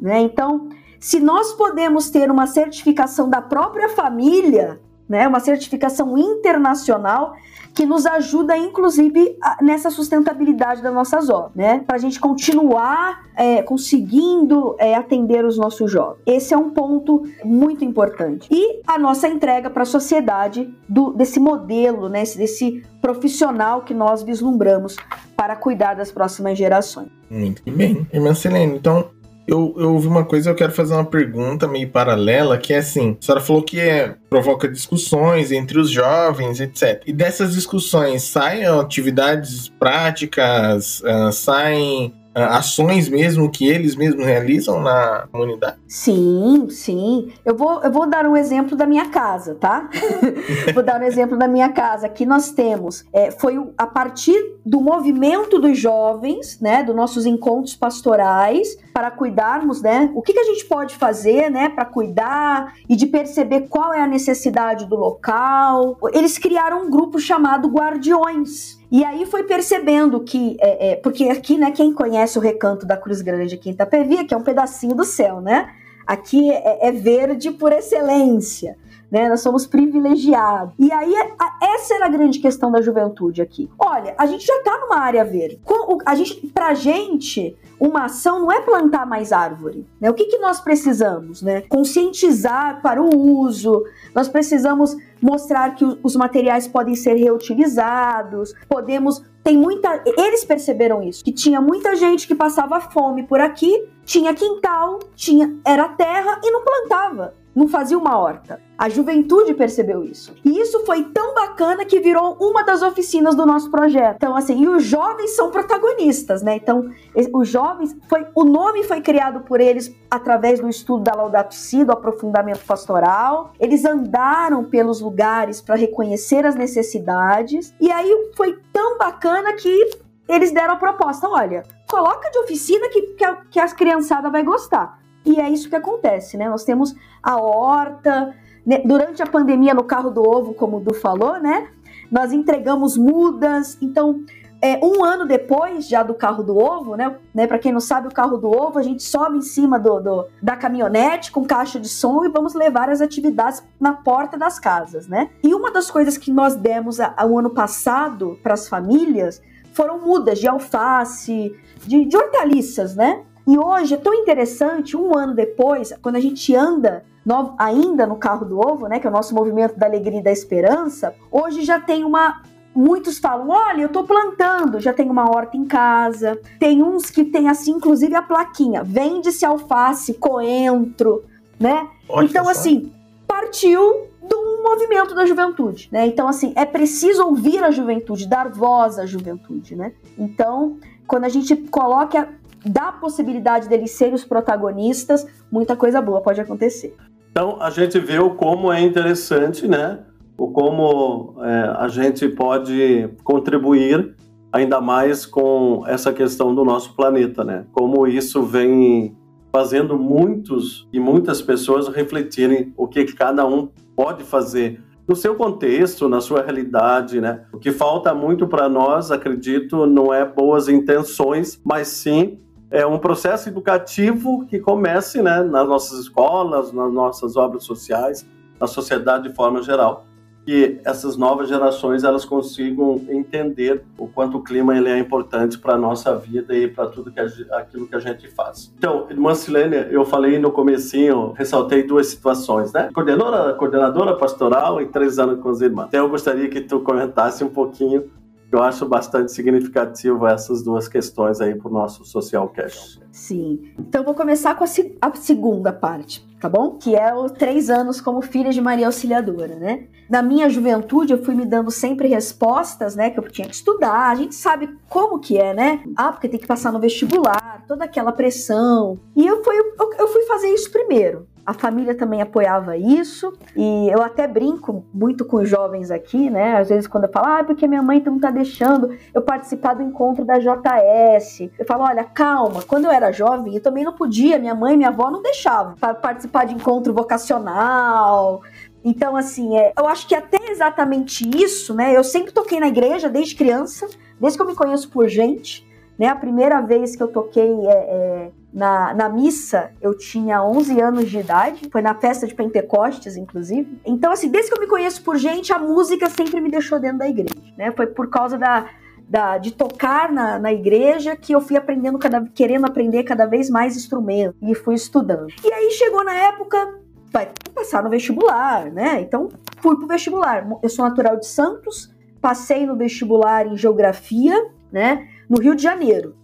né? 0.00 0.20
Então, 0.20 0.68
se 1.00 1.18
nós 1.18 1.52
podemos 1.54 2.10
ter 2.10 2.30
uma 2.30 2.46
certificação 2.46 3.28
da 3.28 3.40
própria 3.40 3.88
família, 3.88 4.78
né? 5.08 5.26
Uma 5.26 5.40
certificação 5.40 6.16
internacional 6.16 7.34
que 7.74 7.84
nos 7.86 8.06
ajuda, 8.06 8.56
inclusive, 8.56 9.36
nessa 9.60 9.90
sustentabilidade 9.90 10.82
das 10.82 10.92
nossas 10.92 11.28
obras, 11.28 11.52
né? 11.54 11.82
Para 11.84 11.96
a 11.96 11.98
gente 11.98 12.20
continuar 12.20 13.24
é, 13.34 13.62
conseguindo 13.62 14.76
é, 14.78 14.94
atender 14.94 15.44
os 15.44 15.56
nossos 15.56 15.90
jovens. 15.90 16.20
Esse 16.26 16.54
é 16.54 16.56
um 16.56 16.70
ponto 16.70 17.24
muito 17.44 17.84
importante. 17.84 18.46
E 18.50 18.80
a 18.86 18.98
nossa 18.98 19.26
entrega 19.26 19.70
para 19.70 19.82
a 19.82 19.86
sociedade 19.86 20.72
do, 20.88 21.12
desse 21.12 21.40
modelo, 21.40 22.08
né? 22.08 22.22
Desse 22.22 22.84
profissional 23.00 23.82
que 23.82 23.94
nós 23.94 24.22
vislumbramos 24.22 24.96
para 25.34 25.56
cuidar 25.56 25.94
das 25.94 26.12
próximas 26.12 26.58
gerações. 26.58 27.08
Muito 27.28 27.62
bem. 27.68 28.06
Irmã 28.12 28.34
Selene, 28.34 28.76
então 28.76 29.08
eu, 29.50 29.74
eu 29.76 29.92
ouvi 29.94 30.06
uma 30.06 30.24
coisa, 30.24 30.48
eu 30.48 30.54
quero 30.54 30.70
fazer 30.70 30.94
uma 30.94 31.04
pergunta 31.04 31.66
meio 31.66 31.88
paralela, 31.88 32.56
que 32.56 32.72
é 32.72 32.78
assim, 32.78 33.16
a 33.20 33.24
senhora 33.24 33.44
falou 33.44 33.62
que 33.62 33.80
é, 33.80 34.14
provoca 34.28 34.68
discussões 34.68 35.50
entre 35.50 35.80
os 35.80 35.90
jovens, 35.90 36.60
etc. 36.60 37.02
E 37.04 37.12
dessas 37.12 37.54
discussões 37.54 38.22
saem 38.22 38.64
atividades 38.64 39.68
práticas, 39.68 41.00
uh, 41.00 41.32
saem 41.32 42.14
ações 42.34 43.08
mesmo 43.08 43.50
que 43.50 43.68
eles 43.68 43.96
mesmos 43.96 44.24
realizam 44.24 44.80
na 44.80 45.26
comunidade? 45.30 45.78
Sim, 45.86 46.68
sim. 46.70 47.32
Eu 47.44 47.56
vou, 47.56 47.82
eu 47.82 47.90
vou 47.90 48.08
dar 48.08 48.26
um 48.26 48.36
exemplo 48.36 48.76
da 48.76 48.86
minha 48.86 49.08
casa, 49.08 49.54
tá? 49.54 49.88
vou 50.72 50.82
dar 50.82 51.00
um 51.00 51.04
exemplo 51.04 51.36
da 51.36 51.48
minha 51.48 51.70
casa. 51.70 52.06
Aqui 52.06 52.24
nós 52.24 52.52
temos, 52.52 53.04
é, 53.12 53.30
foi 53.30 53.60
a 53.76 53.86
partir 53.86 54.58
do 54.64 54.80
movimento 54.80 55.58
dos 55.58 55.78
jovens, 55.78 56.60
né, 56.60 56.82
dos 56.82 56.94
nossos 56.94 57.26
encontros 57.26 57.74
pastorais, 57.74 58.76
para 58.92 59.10
cuidarmos, 59.10 59.82
né, 59.82 60.10
o 60.14 60.22
que, 60.22 60.32
que 60.32 60.40
a 60.40 60.44
gente 60.44 60.64
pode 60.66 60.96
fazer, 60.96 61.50
né, 61.50 61.68
para 61.68 61.84
cuidar 61.84 62.74
e 62.88 62.94
de 62.94 63.06
perceber 63.06 63.62
qual 63.68 63.92
é 63.92 64.02
a 64.02 64.06
necessidade 64.06 64.86
do 64.86 64.96
local. 64.96 65.98
Eles 66.12 66.38
criaram 66.38 66.86
um 66.86 66.90
grupo 66.90 67.18
chamado 67.18 67.68
Guardiões. 67.68 68.79
E 68.90 69.04
aí 69.04 69.24
foi 69.24 69.44
percebendo 69.44 70.20
que, 70.20 70.56
é, 70.60 70.90
é, 70.90 70.96
porque 70.96 71.24
aqui, 71.28 71.56
né, 71.56 71.70
quem 71.70 71.92
conhece 71.92 72.36
o 72.38 72.42
recanto 72.42 72.84
da 72.84 72.96
Cruz 72.96 73.22
Grande 73.22 73.54
aqui 73.54 73.68
em 73.68 73.72
Itapevi, 73.72 74.24
que 74.24 74.34
é 74.34 74.36
um 74.36 74.42
pedacinho 74.42 74.96
do 74.96 75.04
céu, 75.04 75.40
né? 75.40 75.70
Aqui 76.04 76.50
é, 76.50 76.88
é 76.88 76.90
verde 76.90 77.52
por 77.52 77.72
excelência. 77.72 78.76
Né, 79.10 79.28
nós 79.28 79.40
somos 79.40 79.66
privilegiados. 79.66 80.74
E 80.78 80.92
aí, 80.92 81.12
essa 81.60 81.94
era 81.94 82.06
a 82.06 82.08
grande 82.08 82.38
questão 82.38 82.70
da 82.70 82.80
juventude 82.80 83.42
aqui. 83.42 83.68
Olha, 83.78 84.14
a 84.16 84.24
gente 84.26 84.46
já 84.46 84.56
está 84.56 84.78
numa 84.78 84.98
área 85.00 85.24
verde. 85.24 85.60
A 86.06 86.14
gente, 86.14 86.46
pra 86.48 86.74
gente, 86.74 87.56
uma 87.80 88.04
ação 88.04 88.40
não 88.40 88.52
é 88.52 88.60
plantar 88.60 89.06
mais 89.06 89.32
árvore. 89.32 89.86
Né? 90.00 90.10
O 90.10 90.14
que, 90.14 90.26
que 90.26 90.38
nós 90.38 90.60
precisamos? 90.60 91.40
Né? 91.40 91.62
Conscientizar 91.62 92.82
para 92.82 93.02
o 93.02 93.08
uso, 93.08 93.82
nós 94.14 94.28
precisamos 94.28 94.94
mostrar 95.20 95.74
que 95.74 95.98
os 96.02 96.14
materiais 96.14 96.68
podem 96.68 96.94
ser 96.94 97.14
reutilizados, 97.14 98.54
podemos. 98.68 99.22
Tem 99.42 99.56
muita. 99.56 100.02
Eles 100.04 100.44
perceberam 100.44 101.02
isso, 101.02 101.24
que 101.24 101.32
tinha 101.32 101.62
muita 101.62 101.96
gente 101.96 102.26
que 102.28 102.34
passava 102.34 102.78
fome 102.78 103.22
por 103.22 103.40
aqui, 103.40 103.88
tinha 104.04 104.34
quintal, 104.34 104.98
tinha 105.16 105.56
era 105.64 105.88
terra 105.88 106.38
e 106.44 106.50
não 106.50 106.62
plantava 106.62 107.39
não 107.54 107.68
fazia 107.68 107.98
uma 107.98 108.18
horta. 108.18 108.60
A 108.78 108.88
juventude 108.88 109.52
percebeu 109.54 110.02
isso. 110.02 110.34
E 110.44 110.58
isso 110.58 110.84
foi 110.86 111.04
tão 111.04 111.34
bacana 111.34 111.84
que 111.84 112.00
virou 112.00 112.36
uma 112.40 112.62
das 112.62 112.82
oficinas 112.82 113.34
do 113.34 113.44
nosso 113.44 113.70
projeto. 113.70 114.16
Então, 114.16 114.34
assim, 114.34 114.62
e 114.62 114.68
os 114.68 114.84
jovens 114.84 115.36
são 115.36 115.50
protagonistas, 115.50 116.42
né? 116.42 116.56
Então, 116.56 116.90
os 117.34 117.48
jovens, 117.48 117.96
foi, 118.08 118.26
o 118.34 118.44
nome 118.44 118.84
foi 118.84 119.00
criado 119.00 119.40
por 119.40 119.60
eles 119.60 119.94
através 120.10 120.60
do 120.60 120.68
estudo 120.68 121.04
da 121.04 121.14
Laudato 121.14 121.54
Si, 121.54 121.84
do 121.84 121.92
aprofundamento 121.92 122.64
pastoral. 122.64 123.52
Eles 123.60 123.84
andaram 123.84 124.64
pelos 124.64 125.00
lugares 125.00 125.60
para 125.60 125.74
reconhecer 125.74 126.46
as 126.46 126.54
necessidades. 126.54 127.74
E 127.80 127.90
aí 127.90 128.30
foi 128.34 128.58
tão 128.72 128.96
bacana 128.96 129.52
que 129.52 129.90
eles 130.28 130.52
deram 130.52 130.74
a 130.74 130.76
proposta: 130.76 131.28
olha, 131.28 131.64
coloca 131.88 132.30
de 132.30 132.38
oficina 132.38 132.88
que, 132.88 133.02
que, 133.02 133.24
a, 133.24 133.36
que 133.50 133.60
as 133.60 133.72
criançada 133.72 134.30
vai 134.30 134.42
gostar. 134.42 134.99
E 135.24 135.40
é 135.40 135.48
isso 135.48 135.68
que 135.68 135.76
acontece, 135.76 136.36
né? 136.36 136.48
Nós 136.48 136.64
temos 136.64 136.94
a 137.22 137.40
horta, 137.40 138.34
né? 138.64 138.82
durante 138.84 139.22
a 139.22 139.26
pandemia 139.26 139.74
no 139.74 139.84
carro 139.84 140.10
do 140.10 140.22
ovo, 140.22 140.54
como 140.54 140.78
o 140.78 140.80
Du 140.80 140.94
falou, 140.94 141.38
né? 141.40 141.68
Nós 142.10 142.32
entregamos 142.32 142.96
mudas, 142.96 143.78
então 143.80 144.24
é, 144.62 144.78
um 144.84 145.02
ano 145.02 145.24
depois 145.26 145.88
já 145.88 146.02
do 146.02 146.12
carro 146.12 146.42
do 146.42 146.56
ovo, 146.58 146.94
né? 146.94 147.16
né 147.34 147.46
Para 147.46 147.58
quem 147.58 147.72
não 147.72 147.80
sabe, 147.80 148.08
o 148.08 148.12
carro 148.12 148.36
do 148.36 148.48
ovo, 148.48 148.78
a 148.78 148.82
gente 148.82 149.02
sobe 149.02 149.38
em 149.38 149.42
cima 149.42 149.78
do, 149.78 150.00
do, 150.00 150.26
da 150.42 150.54
caminhonete 150.54 151.32
com 151.32 151.46
caixa 151.46 151.80
de 151.80 151.88
som 151.88 152.24
e 152.24 152.28
vamos 152.28 152.52
levar 152.54 152.90
as 152.90 153.00
atividades 153.00 153.62
na 153.80 153.94
porta 153.94 154.36
das 154.36 154.58
casas, 154.58 155.08
né? 155.08 155.30
E 155.42 155.54
uma 155.54 155.70
das 155.70 155.90
coisas 155.90 156.18
que 156.18 156.30
nós 156.30 156.56
demos 156.56 156.98
o 156.98 157.38
ano 157.38 157.50
passado 157.50 158.38
para 158.42 158.52
as 158.52 158.68
famílias 158.68 159.40
foram 159.72 159.98
mudas 160.00 160.38
de 160.38 160.46
alface, 160.46 161.56
de, 161.86 162.04
de 162.04 162.16
hortaliças, 162.16 162.94
né? 162.94 163.22
E 163.46 163.58
hoje 163.58 163.94
é 163.94 163.96
tão 163.96 164.14
interessante, 164.14 164.96
um 164.96 165.16
ano 165.16 165.34
depois, 165.34 165.92
quando 166.02 166.16
a 166.16 166.20
gente 166.20 166.54
anda 166.54 167.04
no, 167.24 167.54
ainda 167.58 168.06
no 168.06 168.16
carro 168.16 168.44
do 168.44 168.58
ovo, 168.58 168.86
né, 168.86 168.98
que 168.98 169.06
é 169.06 169.10
o 169.10 169.12
nosso 169.12 169.34
movimento 169.34 169.78
da 169.78 169.86
alegria 169.86 170.20
e 170.20 170.22
da 170.22 170.32
esperança, 170.32 171.14
hoje 171.30 171.62
já 171.62 171.80
tem 171.80 172.04
uma 172.04 172.42
Muitos 172.74 173.18
falam: 173.18 173.48
olha, 173.48 173.82
eu 173.82 173.88
tô 173.88 174.04
plantando, 174.04 174.78
já 174.78 174.92
tem 174.92 175.10
uma 175.10 175.28
horta 175.28 175.56
em 175.56 175.64
casa. 175.64 176.40
Tem 176.58 176.82
uns 176.82 177.10
que 177.10 177.24
tem 177.24 177.48
assim, 177.48 177.72
inclusive 177.72 178.14
a 178.14 178.22
plaquinha: 178.22 178.84
vende-se 178.84 179.44
alface, 179.44 180.14
coentro, 180.14 181.24
né? 181.58 181.88
Olha 182.08 182.26
então, 182.26 182.44
só. 182.44 182.50
assim, 182.52 182.92
partiu 183.26 184.06
do 184.22 184.62
movimento 184.62 185.14
da 185.14 185.26
juventude, 185.26 185.88
né? 185.90 186.06
Então, 186.06 186.28
assim, 186.28 186.52
é 186.54 186.64
preciso 186.64 187.24
ouvir 187.24 187.62
a 187.64 187.72
juventude, 187.72 188.28
dar 188.28 188.48
voz 188.48 188.98
à 188.98 189.04
juventude, 189.04 189.74
né? 189.74 189.92
Então, 190.16 190.78
quando 191.08 191.24
a 191.24 191.28
gente 191.28 191.56
coloca 191.56 192.28
dá 192.64 192.88
a 192.88 192.92
possibilidade 192.92 193.68
deles 193.68 193.92
serem 193.92 194.14
os 194.14 194.24
protagonistas, 194.24 195.26
muita 195.50 195.76
coisa 195.76 196.00
boa 196.00 196.20
pode 196.20 196.40
acontecer. 196.40 196.94
Então 197.30 197.56
a 197.60 197.70
gente 197.70 197.98
o 197.98 198.30
como 198.30 198.72
é 198.72 198.80
interessante, 198.80 199.66
né? 199.66 200.00
O 200.36 200.48
como 200.48 201.36
é, 201.42 201.74
a 201.78 201.88
gente 201.88 202.28
pode 202.28 203.08
contribuir 203.22 204.14
ainda 204.52 204.80
mais 204.80 205.24
com 205.24 205.84
essa 205.86 206.12
questão 206.12 206.54
do 206.54 206.64
nosso 206.64 206.94
planeta, 206.94 207.44
né? 207.44 207.64
Como 207.72 208.06
isso 208.06 208.42
vem 208.42 209.16
fazendo 209.52 209.98
muitos 209.98 210.88
e 210.92 210.98
muitas 210.98 211.42
pessoas 211.42 211.88
refletirem 211.88 212.72
o 212.76 212.86
que 212.86 213.04
cada 213.04 213.46
um 213.46 213.68
pode 213.96 214.22
fazer 214.22 214.80
no 215.06 215.16
seu 215.16 215.34
contexto, 215.34 216.08
na 216.08 216.20
sua 216.20 216.40
realidade, 216.40 217.20
né? 217.20 217.42
O 217.52 217.58
que 217.58 217.72
falta 217.72 218.14
muito 218.14 218.46
para 218.46 218.68
nós, 218.68 219.10
acredito, 219.10 219.84
não 219.86 220.14
é 220.14 220.24
boas 220.24 220.68
intenções, 220.68 221.60
mas 221.64 221.88
sim 221.88 222.38
é 222.70 222.86
um 222.86 222.98
processo 222.98 223.48
educativo 223.48 224.46
que 224.46 224.58
comece 224.58 225.20
né, 225.20 225.42
nas 225.42 225.68
nossas 225.68 225.98
escolas, 225.98 226.72
nas 226.72 226.92
nossas 226.92 227.36
obras 227.36 227.64
sociais, 227.64 228.26
na 228.60 228.66
sociedade 228.66 229.28
de 229.28 229.34
forma 229.34 229.62
geral, 229.62 230.04
que 230.44 230.80
essas 230.84 231.16
novas 231.16 231.48
gerações 231.48 232.04
elas 232.04 232.24
consigam 232.24 233.00
entender 233.08 233.82
o 233.98 234.06
quanto 234.06 234.38
o 234.38 234.42
clima 234.42 234.76
ele 234.76 234.88
é 234.88 234.98
importante 234.98 235.58
para 235.58 235.74
a 235.74 235.78
nossa 235.78 236.16
vida 236.16 236.54
e 236.54 236.68
para 236.68 236.86
tudo 236.86 237.10
que 237.10 237.20
a, 237.20 237.26
aquilo 237.58 237.86
que 237.86 237.94
a 237.94 237.98
gente 237.98 238.28
faz. 238.28 238.72
Então, 238.78 239.06
irmã 239.10 239.34
Silene, 239.34 239.86
eu 239.90 240.04
falei 240.04 240.38
no 240.38 240.50
comecinho, 240.50 241.32
ressaltei 241.32 241.82
duas 241.82 242.06
situações, 242.06 242.72
né? 242.72 242.88
Coordenadora, 242.94 243.52
coordenadora 243.54 244.16
pastoral 244.16 244.80
e 244.80 244.86
três 244.86 245.18
anos 245.18 245.40
com 245.40 245.50
os 245.50 245.60
irmãos. 245.60 245.88
Então, 245.88 246.04
eu 246.04 246.08
gostaria 246.08 246.48
que 246.48 246.60
tu 246.60 246.80
comentasse 246.80 247.44
um 247.44 247.50
pouquinho 247.50 248.10
eu 248.52 248.62
acho 248.62 248.86
bastante 248.86 249.32
significativo 249.32 250.26
essas 250.26 250.62
duas 250.62 250.88
questões 250.88 251.40
aí 251.40 251.54
para 251.54 251.68
o 251.68 251.72
nosso 251.72 252.04
social 252.04 252.48
cash. 252.48 253.00
Sim. 253.12 253.72
Então 253.78 254.04
vou 254.04 254.14
começar 254.14 254.54
com 254.56 254.64
a, 254.64 254.66
a, 255.02 255.14
segunda 255.14 255.72
parte, 255.72 256.26
tá 256.40 256.48
bom? 256.48 256.76
Que 256.76 256.96
é 256.96 257.14
os 257.14 257.32
três 257.32 257.70
anos 257.70 258.00
como 258.00 258.20
filha 258.22 258.50
de 258.50 258.60
Maria 258.60 258.86
Auxiliadora, 258.86 259.54
né? 259.54 259.86
Na 260.08 260.22
minha 260.22 260.48
juventude 260.48 261.12
eu 261.12 261.22
fui 261.22 261.34
me 261.34 261.46
dando 261.46 261.70
sempre 261.70 262.08
respostas, 262.08 262.96
né? 262.96 263.10
Que 263.10 263.20
eu 263.20 263.28
tinha 263.28 263.46
que 263.46 263.54
estudar. 263.54 264.10
A 264.10 264.14
gente 264.14 264.34
sabe 264.34 264.76
como 264.88 265.20
que 265.20 265.38
é, 265.38 265.54
né? 265.54 265.84
Ah, 265.96 266.10
porque 266.10 266.28
tem 266.28 266.40
que 266.40 266.46
passar 266.46 266.72
no 266.72 266.80
vestibular, 266.80 267.64
toda 267.68 267.84
aquela 267.84 268.10
pressão. 268.10 268.98
E 269.14 269.26
eu 269.26 269.44
fui, 269.44 269.56
eu, 269.56 269.92
eu 269.98 270.08
fui 270.08 270.22
fazer 270.22 270.48
isso 270.48 270.70
primeiro. 270.72 271.28
A 271.44 271.52
família 271.52 271.94
também 271.94 272.22
apoiava 272.22 272.76
isso, 272.76 273.32
e 273.56 273.88
eu 273.88 274.02
até 274.02 274.26
brinco 274.26 274.84
muito 274.92 275.24
com 275.24 275.38
os 275.38 275.48
jovens 275.48 275.90
aqui, 275.90 276.30
né? 276.30 276.58
Às 276.58 276.68
vezes, 276.68 276.86
quando 276.86 277.04
eu 277.04 277.12
falo, 277.12 277.26
ah, 277.26 277.44
porque 277.44 277.66
minha 277.66 277.82
mãe 277.82 278.02
não 278.04 278.18
tá 278.18 278.30
deixando 278.30 278.96
eu 279.14 279.22
participar 279.22 279.74
do 279.74 279.82
encontro 279.82 280.24
da 280.24 280.38
JS. 280.38 281.50
Eu 281.58 281.64
falo, 281.66 281.84
olha, 281.84 282.04
calma, 282.04 282.62
quando 282.62 282.84
eu 282.84 282.90
era 282.90 283.12
jovem, 283.12 283.54
eu 283.54 283.62
também 283.62 283.84
não 283.84 283.92
podia, 283.92 284.38
minha 284.38 284.54
mãe 284.54 284.74
e 284.74 284.76
minha 284.76 284.90
avó 284.90 285.10
não 285.10 285.22
deixavam 285.22 285.74
participar 286.00 286.44
de 286.44 286.54
encontro 286.54 286.92
vocacional, 286.92 288.42
então, 288.84 289.14
assim, 289.14 289.58
é, 289.58 289.72
eu 289.78 289.86
acho 289.86 290.06
que 290.06 290.14
até 290.14 290.50
exatamente 290.50 291.28
isso, 291.36 291.74
né? 291.74 291.94
Eu 291.94 292.02
sempre 292.02 292.32
toquei 292.32 292.58
na 292.58 292.68
igreja 292.68 293.08
desde 293.08 293.34
criança, 293.34 293.86
desde 294.18 294.38
que 294.38 294.42
eu 294.42 294.46
me 294.46 294.54
conheço 294.54 294.88
por 294.90 295.06
gente, 295.08 295.66
né? 295.98 296.06
A 296.06 296.16
primeira 296.16 296.60
vez 296.62 296.96
que 296.96 297.02
eu 297.02 297.08
toquei 297.08 297.66
é, 297.66 297.70
é, 297.70 298.30
na, 298.52 298.92
na 298.94 299.08
missa, 299.08 299.70
eu 299.80 299.96
tinha 299.96 300.42
11 300.42 300.80
anos 300.80 301.10
de 301.10 301.18
idade, 301.18 301.68
foi 301.70 301.80
na 301.80 301.94
festa 301.94 302.26
de 302.26 302.34
Pentecostes, 302.34 303.16
inclusive. 303.16 303.80
Então, 303.84 304.10
assim, 304.10 304.28
desde 304.28 304.50
que 304.50 304.56
eu 304.56 304.60
me 304.60 304.66
conheço 304.66 305.02
por 305.02 305.16
gente, 305.16 305.52
a 305.52 305.58
música 305.58 306.10
sempre 306.10 306.40
me 306.40 306.50
deixou 306.50 306.80
dentro 306.80 306.98
da 306.98 307.08
igreja, 307.08 307.34
né? 307.56 307.70
Foi 307.72 307.86
por 307.86 308.10
causa 308.10 308.36
da, 308.36 308.68
da, 309.08 309.38
de 309.38 309.52
tocar 309.52 310.10
na, 310.10 310.38
na 310.38 310.52
igreja 310.52 311.14
que 311.14 311.32
eu 311.32 311.40
fui 311.40 311.56
aprendendo, 311.56 311.98
cada, 311.98 312.24
querendo 312.34 312.66
aprender 312.66 313.04
cada 313.04 313.26
vez 313.26 313.48
mais 313.48 313.76
instrumento 313.76 314.36
e 314.42 314.54
fui 314.54 314.74
estudando. 314.74 315.28
E 315.44 315.52
aí 315.52 315.70
chegou 315.70 316.04
na 316.04 316.14
época, 316.14 316.80
vai 317.12 317.30
passar 317.54 317.82
no 317.82 317.90
vestibular, 317.90 318.70
né? 318.70 319.00
Então, 319.00 319.28
fui 319.58 319.76
pro 319.76 319.86
vestibular. 319.86 320.46
Eu 320.62 320.68
sou 320.68 320.84
natural 320.84 321.16
de 321.16 321.26
Santos, 321.26 321.94
passei 322.20 322.66
no 322.66 322.76
vestibular 322.76 323.46
em 323.46 323.56
geografia, 323.56 324.34
né? 324.72 325.08
No 325.28 325.40
Rio 325.40 325.54
de 325.54 325.62
Janeiro. 325.62 326.16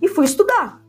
E 0.00 0.08
fui 0.08 0.24
estudar. 0.24 0.79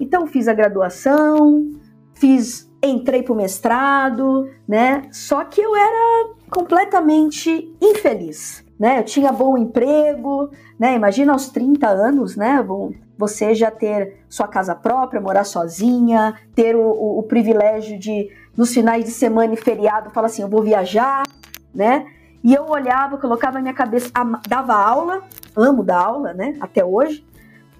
Então 0.00 0.26
fiz 0.26 0.48
a 0.48 0.54
graduação, 0.54 1.70
fiz, 2.14 2.70
entrei 2.82 3.22
pro 3.22 3.34
mestrado, 3.34 4.48
né? 4.66 5.08
Só 5.10 5.44
que 5.44 5.60
eu 5.60 5.74
era 5.74 6.34
completamente 6.50 7.74
infeliz, 7.80 8.64
né? 8.78 9.00
Eu 9.00 9.04
tinha 9.04 9.32
bom 9.32 9.56
emprego, 9.58 10.50
né? 10.78 10.94
Imagina 10.94 11.32
aos 11.32 11.48
30 11.48 11.88
anos, 11.88 12.36
né? 12.36 12.64
Você 13.16 13.54
já 13.54 13.70
ter 13.70 14.24
sua 14.28 14.46
casa 14.46 14.74
própria, 14.74 15.20
morar 15.20 15.44
sozinha, 15.44 16.34
ter 16.54 16.76
o, 16.76 16.80
o, 16.80 17.18
o 17.18 17.22
privilégio 17.24 17.98
de, 17.98 18.30
nos 18.56 18.72
finais 18.72 19.04
de 19.04 19.10
semana 19.10 19.54
e 19.54 19.56
feriado, 19.56 20.10
falar 20.10 20.26
assim, 20.26 20.42
eu 20.42 20.48
vou 20.48 20.62
viajar, 20.62 21.24
né? 21.74 22.06
E 22.44 22.54
eu 22.54 22.66
olhava, 22.66 23.18
colocava 23.18 23.60
minha 23.60 23.74
cabeça, 23.74 24.10
dava 24.48 24.74
aula, 24.74 25.22
amo 25.56 25.82
dar 25.82 25.98
aula, 25.98 26.32
né? 26.32 26.56
Até 26.60 26.84
hoje 26.84 27.26